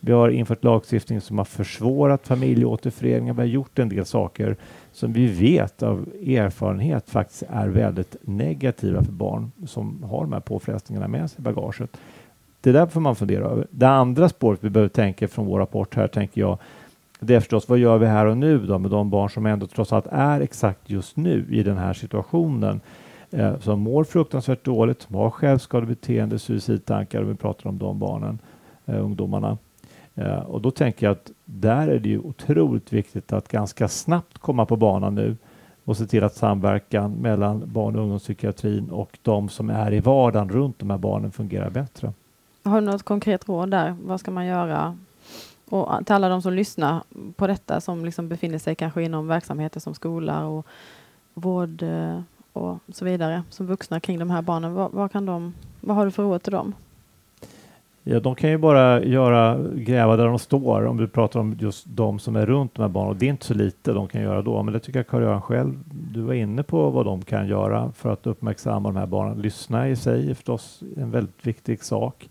Vi 0.00 0.12
har 0.12 0.28
infört 0.28 0.64
lagstiftning 0.64 1.20
som 1.20 1.38
har 1.38 1.44
försvårat 1.44 2.26
familjeåterföreningar. 2.26 3.34
Vi 3.34 3.40
har 3.40 3.46
gjort 3.46 3.78
en 3.78 3.88
del 3.88 4.04
saker 4.04 4.56
som 4.92 5.12
vi 5.12 5.26
vet 5.26 5.82
av 5.82 6.08
erfarenhet 6.26 7.10
faktiskt 7.10 7.42
är 7.48 7.68
väldigt 7.68 8.16
negativa 8.22 9.04
för 9.04 9.12
barn 9.12 9.50
som 9.66 10.02
har 10.02 10.20
de 10.20 10.32
här 10.32 10.40
påfrestningarna 10.40 11.08
med 11.08 11.30
sig 11.30 11.40
i 11.40 11.42
bagaget. 11.42 11.96
Det 12.60 12.72
där 12.72 12.86
får 12.86 13.00
man 13.00 13.16
fundera 13.16 13.44
över. 13.44 13.66
Det 13.70 13.88
andra 13.88 14.28
spåret 14.28 14.64
vi 14.64 14.70
behöver 14.70 14.88
tänka 14.88 15.28
från 15.28 15.46
vår 15.46 15.58
rapport 15.58 15.94
här 15.94 16.06
tänker 16.06 16.40
jag 16.40 16.58
det 17.20 17.34
är 17.34 17.40
förstås 17.40 17.68
vad 17.68 17.78
gör 17.78 17.98
vi 17.98 18.06
här 18.06 18.26
och 18.26 18.36
nu 18.36 18.58
då 18.58 18.78
med 18.78 18.90
de 18.90 19.10
barn 19.10 19.30
som 19.30 19.46
ändå 19.46 19.66
trots 19.66 19.92
allt 19.92 20.06
är 20.10 20.40
exakt 20.40 20.90
just 20.90 21.16
nu 21.16 21.46
i 21.50 21.62
den 21.62 21.76
här 21.76 21.92
situationen 21.92 22.80
eh, 23.30 23.58
som 23.58 23.80
mår 23.80 24.04
fruktansvärt 24.04 24.64
dåligt, 24.64 25.02
som 25.02 25.14
har 25.14 25.30
självskadebeteende, 25.30 26.38
suicidtankar 26.38 27.22
och 27.22 27.30
vi 27.30 27.34
pratar 27.34 27.70
om 27.70 27.78
de 27.78 27.98
barnen, 27.98 28.38
eh, 28.86 29.04
ungdomarna. 29.04 29.58
Eh, 30.18 30.38
och 30.38 30.60
då 30.60 30.70
tänker 30.70 31.06
jag 31.06 31.12
att 31.12 31.30
där 31.44 31.88
är 31.88 31.98
det 31.98 32.08
ju 32.08 32.18
otroligt 32.18 32.92
viktigt 32.92 33.32
att 33.32 33.48
ganska 33.48 33.88
snabbt 33.88 34.38
komma 34.38 34.66
på 34.66 34.76
banan 34.76 35.14
nu 35.14 35.36
och 35.84 35.96
se 35.96 36.06
till 36.06 36.24
att 36.24 36.34
samverkan 36.34 37.12
mellan 37.12 37.62
barn 37.72 37.96
och 37.96 38.02
ungdomspsykiatrin 38.02 38.90
och 38.90 39.18
de 39.22 39.48
som 39.48 39.70
är 39.70 39.92
i 39.92 40.00
vardagen 40.00 40.48
runt 40.48 40.78
de 40.78 40.90
här 40.90 40.98
barnen 40.98 41.32
fungerar 41.32 41.70
bättre. 41.70 42.12
Har 42.62 42.80
du 42.80 42.86
något 42.86 43.02
konkret 43.02 43.48
råd 43.48 43.70
där? 43.70 43.96
Vad 44.02 44.20
ska 44.20 44.30
man 44.30 44.46
göra? 44.46 44.98
Och 45.70 46.06
till 46.06 46.14
alla 46.14 46.28
de 46.28 46.42
som 46.42 46.52
lyssnar 46.52 47.02
på 47.36 47.46
detta 47.46 47.80
som 47.80 48.04
liksom 48.04 48.28
befinner 48.28 48.58
sig 48.58 48.74
kanske 48.74 49.02
inom 49.02 49.26
verksamheter 49.26 49.80
som 49.80 49.94
skola 49.94 50.46
och 50.46 50.66
vård 51.34 51.82
eh, 51.82 52.20
och 52.52 52.78
så 52.92 53.04
vidare 53.04 53.42
som 53.50 53.66
vuxna 53.66 54.00
kring 54.00 54.18
de 54.18 54.30
här 54.30 54.42
barnen. 54.42 54.74
Vad, 54.74 54.92
vad, 54.92 55.12
kan 55.12 55.26
de, 55.26 55.54
vad 55.80 55.96
har 55.96 56.04
du 56.04 56.10
för 56.10 56.22
råd 56.22 56.42
till 56.42 56.52
dem? 56.52 56.74
Ja, 58.10 58.20
de 58.20 58.34
kan 58.34 58.50
ju 58.50 58.58
bara 58.58 59.04
göra, 59.04 59.58
gräva 59.74 60.16
där 60.16 60.26
de 60.26 60.38
står 60.38 60.86
om 60.86 60.96
vi 60.98 61.06
pratar 61.06 61.40
om 61.40 61.56
just 61.60 61.86
de 61.88 62.18
som 62.18 62.36
är 62.36 62.46
runt 62.46 62.74
de 62.74 62.82
här 62.82 62.88
barnen. 62.88 63.10
Och 63.10 63.16
det 63.16 63.26
är 63.26 63.30
inte 63.30 63.44
så 63.44 63.54
lite 63.54 63.92
de 63.92 64.08
kan 64.08 64.22
göra 64.22 64.42
då, 64.42 64.62
men 64.62 64.74
det 64.74 64.80
tycker 64.80 64.98
jag 64.98 65.06
Karl-Göran 65.06 65.42
själv, 65.42 65.74
du 66.12 66.20
var 66.20 66.34
inne 66.34 66.62
på 66.62 66.90
vad 66.90 67.06
de 67.06 67.22
kan 67.22 67.48
göra 67.48 67.92
för 67.92 68.12
att 68.12 68.26
uppmärksamma 68.26 68.88
de 68.88 68.96
här 68.96 69.06
barnen. 69.06 69.42
Lyssna 69.42 69.88
i 69.88 69.96
sig 69.96 70.30
är 70.30 70.34
förstås 70.34 70.82
en 70.96 71.10
väldigt 71.10 71.46
viktig 71.46 71.84
sak. 71.84 72.28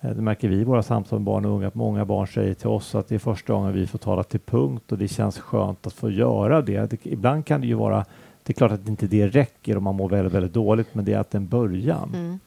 Eh, 0.00 0.10
det 0.10 0.22
märker 0.22 0.48
vi 0.48 0.56
i 0.56 0.64
våra 0.64 0.82
samtal 0.82 1.18
med 1.18 1.26
barn 1.26 1.44
och 1.44 1.52
unga 1.52 1.68
att 1.68 1.74
många 1.74 2.04
barn 2.04 2.26
säger 2.26 2.54
till 2.54 2.68
oss 2.68 2.94
att 2.94 3.08
det 3.08 3.14
är 3.14 3.18
första 3.18 3.52
gången 3.52 3.72
vi 3.72 3.86
får 3.86 3.98
tala 3.98 4.22
till 4.22 4.40
punkt 4.40 4.92
och 4.92 4.98
det 4.98 5.08
känns 5.08 5.38
skönt 5.38 5.86
att 5.86 5.92
få 5.92 6.10
göra 6.10 6.62
det. 6.62 6.90
det 6.90 7.06
ibland 7.06 7.46
kan 7.46 7.60
det 7.60 7.66
ju 7.66 7.74
vara, 7.74 8.04
det 8.42 8.52
är 8.52 8.54
klart 8.54 8.72
att 8.72 8.88
inte 8.88 9.06
det 9.06 9.28
räcker 9.28 9.76
om 9.76 9.84
man 9.84 9.94
mår 9.94 10.08
väldigt, 10.08 10.34
väldigt 10.34 10.54
dåligt, 10.54 10.94
men 10.94 11.04
det 11.04 11.12
är 11.12 11.18
att 11.18 11.34
en 11.34 11.48
början. 11.48 12.10
Mm. 12.14 12.38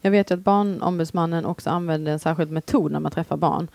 Jag 0.00 0.10
vet 0.10 0.30
ju 0.30 0.34
att 0.34 0.40
Barnombudsmannen 0.40 1.44
också 1.44 1.70
använder 1.70 2.12
en 2.12 2.18
särskild 2.18 2.50
metod 2.50 2.92
när 2.92 3.00
man 3.00 3.12
träffar 3.12 3.36
barn. 3.36 3.68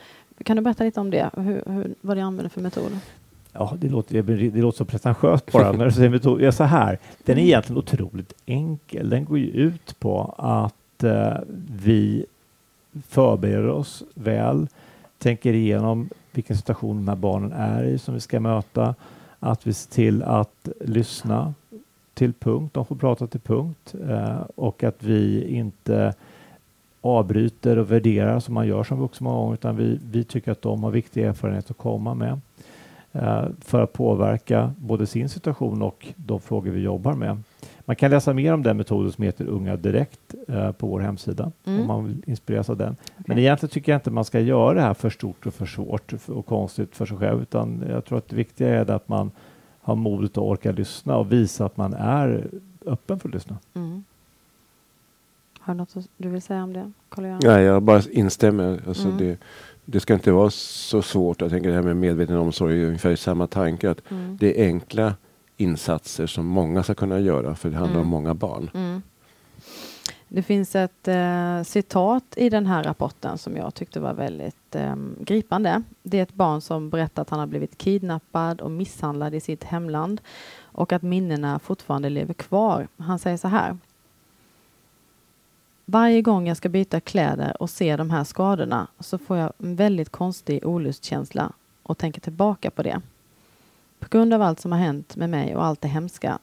Kan 0.44 0.56
du 0.56 0.62
berätta 0.62 0.84
lite 0.84 1.00
om 1.00 1.12
det? 1.12 1.30
Hur, 1.38 1.64
hur, 1.66 1.96
vad 2.02 2.18
de 2.18 2.22
använder 2.22 2.50
för 2.50 2.62
metod? 2.62 3.00
Ja, 3.54 3.74
det 3.78 3.90
låter, 3.90 4.22
det 4.52 4.62
låter 4.62 4.78
så 4.78 4.86
pretentiöst 4.86 5.52
bara 5.52 5.74
du 5.74 5.92
säger 5.92 6.10
metod. 6.10 6.42
Ja, 6.42 6.52
så 6.52 6.64
här. 6.64 7.00
Den 7.24 7.38
är 7.38 7.42
egentligen 7.42 7.78
otroligt 7.78 8.34
enkel. 8.46 9.10
Den 9.10 9.26
går 9.26 9.40
ju 9.40 9.48
ut 9.48 10.00
på 10.00 10.36
att 10.38 11.04
eh, 11.04 11.38
vi 11.84 12.26
förbereder 13.08 13.70
oss 13.70 14.04
väl, 14.14 14.68
tänker 15.18 15.54
igenom 15.54 16.10
vilken 16.32 16.58
situation 16.58 16.96
de 16.96 17.08
här 17.08 17.16
barnen 17.16 17.52
är 17.52 17.84
i 17.84 17.98
som 17.98 18.14
vi 18.14 18.20
ska 18.20 18.40
möta, 18.40 18.96
att 19.40 19.68
vi 19.68 19.74
ser 19.74 19.92
till 19.92 20.24
att 20.24 20.70
lyssna 20.82 21.54
till 22.14 22.34
punkt, 22.34 22.74
de 22.74 22.86
får 22.86 22.96
prata 22.96 23.28
till 23.28 23.40
punkt 23.40 23.96
eh, 24.10 24.42
och 24.56 24.84
att 24.84 25.04
vi 25.04 25.48
inte 25.56 26.14
avbryter 27.02 27.78
och 27.78 27.92
värderar 27.92 28.40
som 28.40 28.54
man 28.54 28.68
gör 28.68 28.84
som 28.84 29.00
vuxen 29.00 29.24
många 29.24 29.38
gånger 29.38 29.54
utan 29.54 29.78
vi, 29.78 30.00
vi 30.12 30.24
tycker 30.24 30.52
att 30.52 30.62
de 30.62 30.84
har 30.84 30.92
viktiga 30.92 31.30
erfarenheter 31.30 31.72
att 31.72 31.78
komma 31.78 32.14
med 32.14 32.40
eh, 33.12 33.46
för 33.62 33.84
att 33.84 33.94
påverka 33.94 34.74
både 34.78 35.08
sin 35.08 35.30
situation 35.30 35.82
och 35.82 36.08
de 36.16 36.40
frågor 36.40 36.72
vi 36.72 36.82
jobbar 36.82 37.14
med. 37.14 37.44
Man 37.86 37.96
kan 37.96 38.12
läsa 38.12 38.34
mer 38.34 38.54
om 38.54 38.64
den 38.64 38.78
metoden 38.78 39.12
som 39.12 39.24
heter 39.24 39.46
Unga 39.46 39.76
Direkt 39.76 40.36
eh, 40.48 40.72
på 40.72 40.88
vår 40.88 41.00
hemsida 41.00 41.52
mm. 41.66 41.82
om 41.82 41.88
man 41.88 42.06
vill 42.06 42.24
inspireras 42.26 42.70
av 42.70 42.78
den. 42.78 42.92
Okay. 42.94 43.24
Men 43.28 43.38
egentligen 43.38 43.72
tycker 43.72 43.92
jag 43.92 43.98
inte 43.98 44.12
man 44.12 44.26
ska 44.26 44.40
göra 44.40 44.74
det 44.74 44.82
här 44.82 44.94
för 44.94 45.10
stort 45.10 45.46
och 45.46 45.54
för 45.54 45.66
svårt 45.66 46.14
och 46.28 46.46
konstigt 46.46 46.96
för 46.96 47.06
sig 47.06 47.18
själv 47.18 47.42
utan 47.42 47.84
jag 47.90 48.06
tror 48.06 48.18
att 48.18 48.30
det 48.30 48.36
viktiga 48.36 48.70
är 48.70 48.92
att 48.92 49.10
man 49.10 49.32
har 49.82 49.96
modet 49.96 50.32
att 50.32 50.38
orka 50.38 50.72
lyssna 50.72 51.18
och 51.18 51.32
visa 51.32 51.66
att 51.66 51.78
man 51.78 51.94
är 51.94 52.50
öppen 52.86 53.20
för 53.20 53.30
att 53.30 53.34
lyssna. 53.34 53.58
Mm. 53.74 54.04
Har 55.60 55.74
du 55.74 55.78
något 55.78 55.96
du 56.18 56.30
vill 56.30 56.42
säga 56.42 56.64
om 56.64 56.74
det? 56.74 56.92
Nej, 57.44 57.64
jag 57.64 57.84
bara 57.84 58.02
instämmer. 58.12 58.84
Alltså 58.88 59.08
mm. 59.08 59.18
det, 59.18 59.38
det 59.86 60.00
ska 60.00 60.14
inte 60.14 60.32
vara 60.32 60.50
så 60.50 61.02
svårt. 61.02 61.42
Jag 61.42 61.50
tänker 61.50 61.70
det 61.70 61.76
här 61.76 61.84
med 61.84 61.98
medveten 61.98 62.38
omsorg 62.38 62.82
är 62.82 62.86
ungefär 62.86 63.16
samma 63.16 63.48
tanke. 63.48 63.90
Att 63.90 64.12
mm. 64.12 64.38
Det 64.40 64.62
är 64.62 64.66
enkla 64.66 65.16
insatser 65.58 66.28
som 66.28 66.46
många 66.46 66.84
ska 66.84 66.94
kunna 66.94 67.20
göra 67.20 67.56
för 67.56 67.70
det 67.70 67.78
handlar 67.78 68.00
om 68.00 68.08
mm. 68.08 68.12
många 68.12 68.34
barn. 68.34 69.02
Det 70.34 70.44
finns 70.44 70.76
ett 70.76 71.08
eh, 71.08 71.64
citat 71.64 72.24
i 72.38 72.50
den 72.50 72.66
här 72.66 72.84
rapporten 72.84 73.38
som 73.38 73.58
jag 73.58 73.74
tyckte 73.74 74.00
var 74.00 74.14
väldigt 74.14 74.76
eh, 74.76 74.96
gripande. 75.20 75.84
Det 76.04 76.20
är 76.20 76.24
ett 76.24 76.34
barn 76.34 76.62
som 76.62 76.90
berättar 76.90 77.22
att 77.22 77.30
han 77.30 77.40
har 77.40 77.48
blivit 77.48 77.78
kidnappad 77.78 78.62
och 78.62 78.72
misshandlad 78.72 79.36
i 79.36 79.40
sitt 79.40 79.64
hemland 79.64 80.22
och 80.62 80.94
att 80.94 81.02
minnena 81.02 81.60
fortfarande 81.60 82.10
lever 82.10 82.34
kvar. 82.34 82.88
Han 82.98 83.20
säger 83.20 83.38
så 83.38 83.48
här. 83.48 83.78
Varje 85.86 86.22
gång 86.22 86.48
jag 86.48 86.58
ska 86.58 86.70
byta 86.70 87.00
kläder 87.00 87.62
och 87.62 87.70
se 87.70 87.96
de 87.98 88.10
här 88.10 88.24
skadorna 88.24 88.88
så 89.00 89.18
får 89.18 89.38
jag 89.38 89.54
en 89.58 89.76
väldigt 89.76 90.10
konstig 90.10 90.66
olustkänsla 90.66 91.52
och 91.84 91.98
tänker 91.98 92.22
tillbaka 92.22 92.72
på 92.72 92.84
det. 92.84 93.02
På 94.00 94.08
grund 94.10 94.34
av 94.34 94.42
allt 94.42 94.60
som 94.60 94.72
har 94.72 94.80
hänt 94.80 95.16
med 95.16 95.30
mig 95.30 95.56
och 95.56 95.66
allt 95.66 95.82
det 95.82 95.88
hemska 95.88 96.40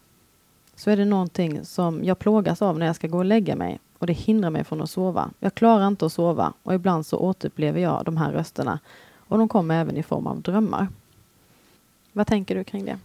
så 0.78 0.90
är 0.90 0.96
det 0.96 1.04
någonting 1.04 1.64
som 1.64 2.04
jag 2.04 2.18
plågas 2.18 2.62
av 2.62 2.78
när 2.78 2.86
jag 2.86 2.96
ska 2.96 3.06
gå 3.06 3.18
och 3.18 3.24
lägga 3.24 3.56
mig 3.56 3.80
och 3.98 4.06
det 4.06 4.12
hindrar 4.12 4.50
mig 4.50 4.64
från 4.64 4.82
att 4.82 4.90
sova. 4.90 5.30
Jag 5.40 5.54
klarar 5.54 5.86
inte 5.86 6.06
att 6.06 6.12
sova 6.12 6.52
och 6.62 6.74
ibland 6.74 7.06
så 7.06 7.18
återupplever 7.18 7.80
jag 7.80 8.04
de 8.04 8.16
här 8.16 8.32
rösterna 8.32 8.78
och 9.16 9.38
de 9.38 9.48
kommer 9.48 9.80
även 9.80 9.96
i 9.96 10.02
form 10.02 10.26
av 10.26 10.40
drömmar. 10.40 10.88
Vad 12.12 12.26
tänker 12.26 12.54
du 12.54 12.64
kring 12.64 12.84
det? 12.84 12.98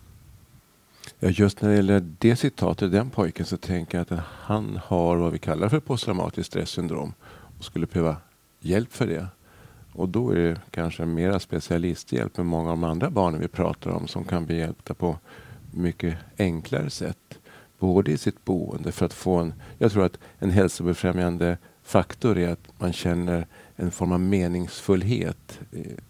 Ja, 1.19 1.29
just 1.29 1.62
när 1.62 1.69
det 1.69 1.75
gäller 1.75 2.15
det 2.19 2.36
citatet, 2.36 2.91
den 2.91 3.09
pojken, 3.09 3.45
så 3.45 3.57
tänker 3.57 3.97
jag 3.97 4.13
att 4.13 4.23
han 4.25 4.79
har 4.86 5.17
vad 5.17 5.31
vi 5.31 5.39
kallar 5.39 5.69
för 5.69 5.79
posttraumatiskt 5.79 6.51
stresssyndrom 6.51 7.13
och 7.57 7.65
skulle 7.65 7.86
behöva 7.86 8.17
hjälp 8.59 8.93
för 8.93 9.07
det. 9.07 9.27
Och 9.93 10.09
då 10.09 10.29
är 10.29 10.36
det 10.36 10.62
kanske 10.71 11.05
mera 11.05 11.39
specialisthjälp 11.39 12.38
än 12.38 12.45
många 12.45 12.71
av 12.71 12.77
de 12.77 12.83
andra 12.83 13.09
barnen 13.09 13.41
vi 13.41 13.47
pratar 13.47 13.91
om 13.91 14.07
som 14.07 14.23
kan 14.23 14.45
bli 14.45 14.57
hjälpta 14.57 14.93
på 14.93 15.17
mycket 15.71 16.17
enklare 16.38 16.89
sätt. 16.89 17.39
Både 17.84 18.12
i 18.12 18.17
sitt 18.17 18.46
boende 18.46 18.91
för 18.91 19.06
att 19.06 19.13
få 19.13 19.36
en... 19.36 19.54
Jag 19.78 19.91
tror 19.91 20.06
att 20.06 20.19
en 20.39 20.52
hälsobefrämjande 20.52 21.58
faktor 21.84 22.38
är 22.38 22.50
att 22.50 22.80
man 22.80 22.93
känner 22.93 23.48
en 23.76 23.91
form 23.91 24.12
av 24.12 24.19
meningsfullhet 24.19 25.60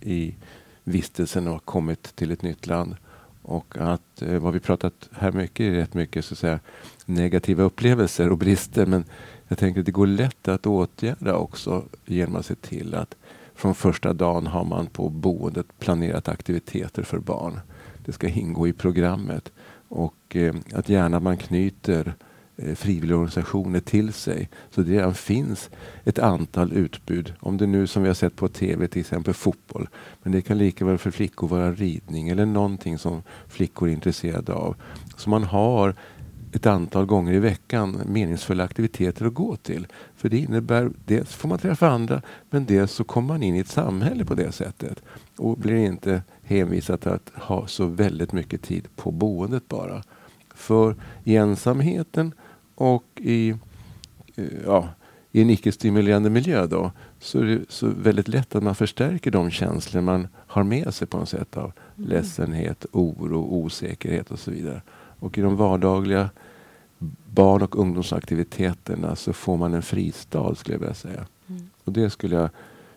i 0.01 0.35
vistelsen 0.83 1.47
och 1.47 1.65
kommit 1.65 2.15
till 2.15 2.31
ett 2.31 2.41
nytt 2.41 2.67
land. 2.67 2.95
Och 3.41 3.77
att 3.77 4.21
eh, 4.21 4.39
vad 4.39 4.53
vi 4.53 4.59
pratat 4.59 5.09
här 5.11 5.31
mycket 5.31 5.63
är 5.63 5.71
rätt 5.71 5.93
mycket 5.93 6.25
så 6.25 6.33
att 6.33 6.39
säga, 6.39 6.59
negativa 7.05 7.63
upplevelser 7.63 8.31
och 8.31 8.37
brister. 8.37 8.85
Men 8.85 9.05
jag 9.47 9.57
tänker 9.57 9.79
att 9.79 9.85
det 9.85 9.91
går 9.91 10.07
lätt 10.07 10.47
att 10.47 10.65
åtgärda 10.65 11.35
också 11.35 11.85
genom 12.05 12.35
att 12.35 12.45
se 12.45 12.55
till 12.55 12.95
att 12.95 13.15
från 13.55 13.75
första 13.75 14.13
dagen 14.13 14.47
har 14.47 14.65
man 14.65 14.87
på 14.87 15.09
boendet 15.09 15.79
planerat 15.79 16.27
aktiviteter 16.27 17.03
för 17.03 17.19
barn. 17.19 17.59
Det 18.05 18.11
ska 18.11 18.27
ingå 18.27 18.67
i 18.67 18.73
programmet. 18.73 19.51
Och 19.93 20.35
eh, 20.35 20.55
att 20.73 20.89
gärna 20.89 21.19
man 21.19 21.37
knyter 21.37 22.13
eh, 22.57 22.75
frivilligorganisationer 22.75 23.79
till 23.79 24.13
sig. 24.13 24.49
Så 24.69 24.81
det 24.81 24.91
redan 24.91 25.13
finns 25.13 25.69
ett 26.03 26.19
antal 26.19 26.73
utbud. 26.73 27.33
Om 27.39 27.57
det 27.57 27.67
nu 27.67 27.87
som 27.87 28.03
vi 28.03 28.09
har 28.09 28.13
sett 28.13 28.35
på 28.35 28.47
tv 28.47 28.87
till 28.87 28.99
exempel 28.99 29.33
fotboll. 29.33 29.89
Men 30.23 30.31
det 30.31 30.41
kan 30.41 30.57
lika 30.57 30.85
väl 30.85 30.97
för 30.97 31.11
flickor 31.11 31.47
vara 31.47 31.71
ridning 31.71 32.29
eller 32.29 32.45
någonting 32.45 32.97
som 32.97 33.23
flickor 33.47 33.89
är 33.89 33.93
intresserade 33.93 34.53
av. 34.53 34.75
Så 35.17 35.29
man 35.29 35.43
har 35.43 35.95
ett 36.53 36.65
antal 36.65 37.05
gånger 37.05 37.33
i 37.33 37.39
veckan 37.39 38.01
meningsfulla 38.05 38.63
aktiviteter 38.63 39.25
att 39.25 39.33
gå 39.33 39.55
till. 39.55 39.87
För 40.15 40.29
det 40.29 40.37
innebär, 40.37 40.91
dels 41.05 41.33
får 41.33 41.49
man 41.49 41.57
träffa 41.57 41.89
andra, 41.89 42.21
men 42.49 42.65
dels 42.65 42.91
så 42.91 43.03
kommer 43.03 43.27
man 43.27 43.43
in 43.43 43.55
i 43.55 43.59
ett 43.59 43.67
samhälle 43.67 44.25
på 44.25 44.35
det 44.35 44.51
sättet. 44.51 45.03
Och 45.37 45.57
blir 45.57 45.75
inte 45.75 46.21
hänvisad 46.43 47.01
till 47.01 47.11
att 47.11 47.31
ha 47.35 47.67
så 47.67 47.85
väldigt 47.85 48.31
mycket 48.31 48.61
tid 48.61 48.87
på 48.95 49.11
boendet 49.11 49.67
bara. 49.67 50.03
För 50.55 50.95
i 51.23 51.35
ensamheten 51.35 52.33
och 52.75 53.05
i, 53.15 53.49
eh, 54.35 54.45
ja, 54.65 54.89
i 55.31 55.41
en 55.41 55.49
icke-stimulerande 55.49 56.29
miljö 56.29 56.67
då, 56.67 56.91
så 57.19 57.39
är 57.39 57.43
det 57.43 57.59
så 57.69 57.87
väldigt 57.87 58.27
lätt 58.27 58.55
att 58.55 58.63
man 58.63 58.75
förstärker 58.75 59.31
de 59.31 59.51
känslor 59.51 60.01
man 60.01 60.27
har 60.35 60.63
med 60.63 60.93
sig 60.93 61.07
på 61.07 61.17
något 61.17 61.29
sätt 61.29 61.57
av 61.57 61.71
mm. 61.97 62.09
ledsenhet, 62.09 62.85
oro, 62.91 63.39
osäkerhet 63.39 64.31
och 64.31 64.39
så 64.39 64.51
vidare. 64.51 64.81
Och 65.19 65.37
i 65.37 65.41
de 65.41 65.55
vardagliga 65.55 66.29
barn 67.25 67.61
och 67.61 67.79
ungdomsaktiviteterna 67.79 69.15
så 69.15 69.33
får 69.33 69.57
man 69.57 69.73
en 69.73 69.81
fristad 69.81 70.55
skulle 70.55 70.75
jag 70.75 70.79
vilja 70.79 70.93
säga. 70.93 71.25
Mm. 71.47 71.69
Och 71.83 71.93
det 71.93 72.09
skulle 72.09 72.35
jag 72.35 72.49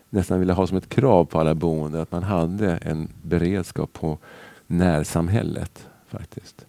nästan 0.09 0.39
vilja 0.39 0.53
ha 0.53 0.67
som 0.67 0.77
ett 0.77 0.89
krav 0.89 1.25
på 1.25 1.39
alla 1.39 1.55
boende 1.55 2.01
att 2.01 2.11
man 2.11 2.23
hade 2.23 2.77
en 2.77 3.09
beredskap 3.21 3.93
på 3.93 4.17
närsamhället 4.67 5.87
faktiskt. 6.07 6.65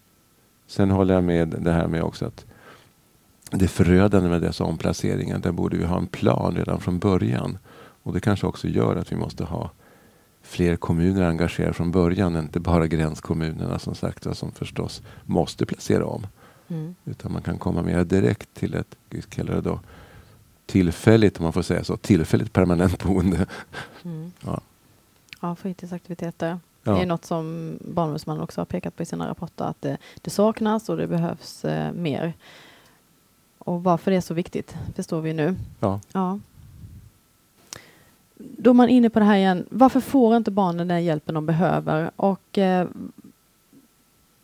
Sen 0.67 0.91
håller 0.91 1.15
jag 1.15 1.25
med 1.25 1.49
det 1.49 1.73
här 1.73 1.87
med 1.87 2.03
också 2.03 2.27
att 2.27 2.45
det 3.51 3.65
är 3.65 3.69
förödande 3.69 4.29
med 4.29 4.43
dessa 4.43 4.65
omplaceringar. 4.65 5.39
Där 5.39 5.53
borde 5.53 5.77
vi 5.77 5.85
ha 5.85 5.99
en 5.99 6.07
plan 6.07 6.57
redan 6.57 6.81
från 6.81 6.99
början. 6.99 7.59
Och 8.03 8.13
det 8.13 8.21
kanske 8.21 8.47
också 8.47 8.69
gör 8.69 8.97
att 8.97 9.13
vi 9.13 9.17
måste 9.17 9.45
ha 9.45 9.71
fler 10.43 10.77
kommuner 10.77 11.23
engagerade 11.23 11.73
från 11.73 11.91
början, 11.91 12.37
inte 12.37 12.61
bara 12.61 12.87
gränskommunerna 12.87 13.79
som 13.79 13.95
sagt 13.95 14.37
som 14.37 14.53
förstås 14.53 15.03
måste 15.25 15.67
placera 15.67 16.07
om. 16.07 16.27
Mm. 16.69 16.95
Utan 17.05 17.33
man 17.33 17.43
kan 17.43 17.59
komma 17.59 17.83
mer 17.83 18.05
direkt 18.05 18.55
till 18.55 18.75
ett, 18.75 18.97
kallar 19.29 19.55
det 19.55 19.61
då, 19.61 19.81
tillfälligt, 20.69 21.39
om 21.39 21.45
man 21.45 21.53
får 21.53 21.63
säga 21.63 21.85
så, 21.85 21.97
tillfälligt 21.97 22.53
permanent 22.53 23.05
boende. 23.05 23.47
Mm. 24.05 24.33
Ja. 24.41 24.61
Ja, 25.41 25.55
fritidsaktiviteter. 25.55 26.59
Ja. 26.83 26.93
Det 26.93 27.03
är 27.03 27.07
något 27.07 27.25
som 27.25 27.79
Barnombudsmannen 27.81 28.43
också 28.43 28.61
har 28.61 28.67
pekat 28.67 28.97
på 28.97 29.03
i 29.03 29.07
sina 29.07 29.29
rapporter 29.29 29.65
att 29.65 29.83
det, 29.83 29.99
det 30.23 30.31
saknas 30.31 30.89
och 30.89 30.97
det 30.97 31.07
behövs 31.07 31.65
eh, 31.65 31.93
mer. 31.93 32.33
Och 33.59 33.83
varför 33.83 34.11
det 34.11 34.17
är 34.17 34.21
så 34.21 34.35
viktigt 34.35 34.77
förstår 34.97 35.21
vi 35.21 35.33
nu. 35.33 35.57
Ja. 35.81 36.01
Ja. 36.13 36.39
Då 38.35 38.71
är 38.71 38.75
man 38.75 38.89
inne 38.89 39.11
på 39.11 39.19
det 39.19 39.25
här 39.25 39.37
igen. 39.37 39.67
Varför 39.71 40.01
får 40.01 40.37
inte 40.37 40.51
barnen 40.51 40.89
den 40.89 41.05
hjälpen 41.05 41.35
de 41.35 41.47
behöver? 41.47 42.11
Och 42.17 42.59
eh, 42.59 42.89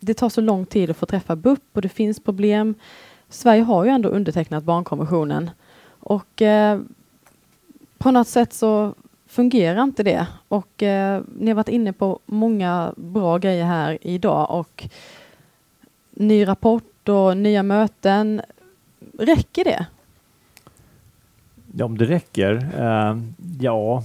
det 0.00 0.14
tar 0.14 0.28
så 0.28 0.40
lång 0.40 0.66
tid 0.66 0.90
att 0.90 0.96
få 0.96 1.06
träffa 1.06 1.36
BUP 1.36 1.62
och 1.72 1.82
det 1.82 1.88
finns 1.88 2.20
problem. 2.20 2.74
Sverige 3.28 3.62
har 3.62 3.84
ju 3.84 3.90
ändå 3.90 4.08
undertecknat 4.08 4.64
barnkonventionen 4.64 5.50
och 6.04 6.42
eh, 6.42 6.80
på 7.98 8.10
något 8.10 8.28
sätt 8.28 8.52
så 8.52 8.94
fungerar 9.26 9.82
inte 9.82 10.02
det. 10.02 10.26
Och 10.48 10.82
eh, 10.82 11.22
ni 11.38 11.50
har 11.50 11.54
varit 11.54 11.68
inne 11.68 11.92
på 11.92 12.18
många 12.26 12.94
bra 12.96 13.38
grejer 13.38 13.64
här 13.64 13.98
idag 14.00 14.50
och 14.50 14.88
ny 16.10 16.48
rapport 16.48 17.08
och 17.08 17.36
nya 17.36 17.62
möten. 17.62 18.42
Räcker 19.18 19.64
det? 19.64 19.86
Ja, 21.76 21.84
om 21.84 21.98
det 21.98 22.04
räcker? 22.04 22.68
Eh, 22.78 23.18
ja, 23.60 24.04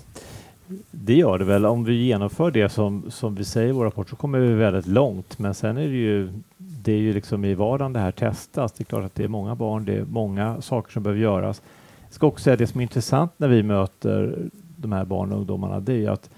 det 0.92 1.14
gör 1.14 1.40
det 1.40 1.46
väl. 1.46 1.66
Om 1.66 1.84
vi 1.84 1.94
genomför 1.94 2.52
det 2.52 2.70
som, 2.70 3.12
som 3.12 3.36
vi 3.36 3.44
säger 3.44 3.70
i 3.70 3.72
vår 3.72 3.86
rapport 3.86 4.10
så 4.10 4.16
kommer 4.16 4.40
vi 4.40 4.54
väldigt 4.54 4.88
långt. 4.88 5.40
Men 5.40 5.54
sen 5.54 5.78
är 5.78 5.88
det 5.88 5.98
ju, 5.98 6.30
det 6.58 6.94
är 6.94 6.98
ju 6.98 7.14
liksom 7.14 7.46
i 7.46 7.54
vardagen 7.54 7.94
det 7.94 8.00
här 8.00 8.12
testas. 8.12 8.72
Det 8.72 8.82
är 8.82 8.86
klart 8.86 9.06
att 9.06 9.16
det 9.16 9.24
är 9.24 9.28
många 9.28 9.56
barn, 9.56 9.86
det 9.86 9.94
är 9.94 10.06
många 10.06 10.62
saker 10.62 10.92
som 10.92 11.04
behöver 11.04 11.22
göras. 11.22 11.62
Ska 12.10 12.28
också 12.28 12.44
säga 12.44 12.56
det 12.56 12.68
som 12.68 12.80
är 12.80 12.84
intressant 12.84 13.32
när 13.38 13.48
vi 13.48 13.64
möter 13.64 14.50
de 14.78 14.92
här 14.92 15.06
barnen 15.06 15.34
och 15.34 15.40
ungdomarna, 15.40 15.80
det 15.80 15.94
är 15.94 15.98
ju 15.98 16.08
att 16.08 16.30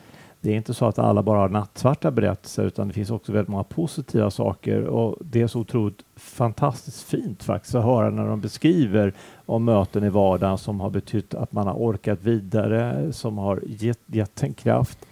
det 0.42 0.52
är 0.52 0.56
inte 0.56 0.74
så 0.74 0.86
att 0.86 1.00
alla 1.00 1.24
bara 1.24 1.40
har 1.40 1.50
nattsvarta 1.50 2.12
berättelser 2.12 2.64
utan 2.64 2.88
det 2.88 2.94
finns 2.94 3.12
också 3.12 3.32
väldigt 3.32 3.50
många 3.50 3.64
positiva 3.64 4.32
saker 4.32 4.84
och 4.84 5.18
det 5.20 5.42
är 5.42 5.48
så 5.48 5.60
otroligt 5.60 6.06
fantastiskt 6.16 7.04
fint 7.04 7.44
faktiskt 7.44 7.76
att 7.76 7.84
höra 7.84 8.10
när 8.10 8.28
de 8.28 8.42
beskriver 8.42 9.14
om 9.46 9.66
möten 9.66 10.04
i 10.04 10.10
vardagen 10.10 10.58
som 10.58 10.80
har 10.80 10.90
betytt 10.90 11.34
att 11.34 11.52
man 11.52 11.68
har 11.68 11.74
orkat 11.74 12.20
vidare, 12.24 13.14
som 13.14 13.38
har 13.38 13.64
gett, 13.68 14.00
gett 14.06 14.44
en 14.44 14.54
kraft. 14.54 15.06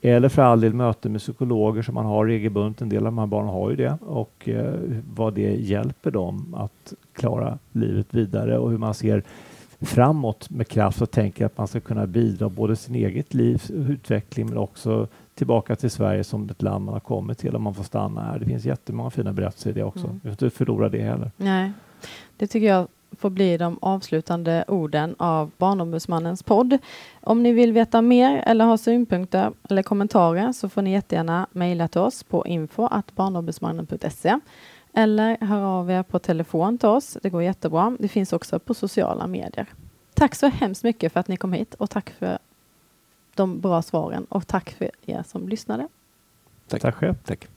Eller 0.00 0.28
för 0.28 0.42
all 0.42 0.60
del 0.60 0.74
möten 0.74 1.12
med 1.12 1.20
psykologer 1.20 1.82
som 1.82 1.94
man 1.94 2.06
har 2.06 2.26
regelbundet. 2.26 2.80
En 2.80 2.88
del 2.88 2.98
av 2.98 3.04
de 3.04 3.18
här 3.18 3.26
barnen 3.26 3.48
har 3.48 3.70
ju 3.70 3.76
det 3.76 3.98
och 4.00 4.48
eh, 4.48 4.74
vad 5.14 5.34
det 5.34 5.54
hjälper 5.54 6.10
dem 6.10 6.54
att 6.54 6.92
klara 7.12 7.58
livet 7.72 8.06
vidare 8.10 8.58
och 8.58 8.70
hur 8.70 8.78
man 8.78 8.94
ser 8.94 9.22
framåt 9.82 10.50
med 10.50 10.68
kraft 10.68 11.02
och 11.02 11.10
tänker 11.10 11.46
att 11.46 11.58
man 11.58 11.68
ska 11.68 11.80
kunna 11.80 12.06
bidra 12.06 12.48
både 12.48 12.76
sin 12.76 12.94
eget 12.94 13.34
livs 13.34 13.70
utveckling 13.70 14.46
men 14.46 14.58
också 14.58 15.08
tillbaka 15.34 15.76
till 15.76 15.90
Sverige 15.90 16.24
som 16.24 16.50
ett 16.50 16.62
land 16.62 16.84
man 16.84 16.94
har 16.94 17.00
kommit 17.00 17.38
till 17.38 17.56
om 17.56 17.62
man 17.62 17.74
får 17.74 17.84
stanna 17.84 18.22
här. 18.22 18.38
Det 18.38 18.46
finns 18.46 18.64
jättemånga 18.64 19.10
fina 19.10 19.32
berättelser 19.32 19.70
i 19.70 19.72
det 19.72 19.84
också. 19.84 20.04
Mm. 20.04 20.20
Vi 20.22 20.30
får 20.30 20.30
inte 20.30 20.50
förlora 20.50 20.88
det 20.88 21.02
heller. 21.02 21.30
Nej, 21.36 21.72
det 22.36 22.46
tycker 22.46 22.66
jag 22.66 22.88
får 23.18 23.30
bli 23.30 23.56
de 23.56 23.78
avslutande 23.82 24.64
orden 24.68 25.14
av 25.18 25.50
Barnombudsmannens 25.58 26.42
podd. 26.42 26.78
Om 27.20 27.42
ni 27.42 27.52
vill 27.52 27.72
veta 27.72 28.02
mer 28.02 28.42
eller 28.46 28.64
har 28.64 28.76
synpunkter 28.76 29.52
eller 29.70 29.82
kommentarer 29.82 30.52
så 30.52 30.68
får 30.68 30.82
ni 30.82 30.92
jättegärna 30.92 31.46
mejla 31.52 31.88
till 31.88 32.00
oss 32.00 32.22
på 32.22 32.46
info.barnombudsmannen.se 32.46 34.38
eller 34.92 35.36
hör 35.40 35.60
av 35.62 35.90
er 35.90 36.02
på 36.02 36.18
telefon 36.18 36.78
till 36.78 36.88
oss. 36.88 37.18
Det 37.22 37.30
går 37.30 37.42
jättebra. 37.42 37.96
Det 37.98 38.08
finns 38.08 38.32
också 38.32 38.58
på 38.58 38.74
sociala 38.74 39.26
medier. 39.26 39.66
Tack 40.14 40.34
så 40.34 40.46
hemskt 40.46 40.84
mycket 40.84 41.12
för 41.12 41.20
att 41.20 41.28
ni 41.28 41.36
kom 41.36 41.52
hit 41.52 41.74
och 41.74 41.90
tack 41.90 42.10
för 42.10 42.38
de 43.34 43.60
bra 43.60 43.82
svaren 43.82 44.24
och 44.24 44.46
tack 44.46 44.70
för 44.70 44.90
er 45.06 45.24
som 45.28 45.48
lyssnade. 45.48 45.88
Tack. 46.68 46.82
Tack 46.82 46.94
själv. 46.94 47.14
Tack. 47.24 47.48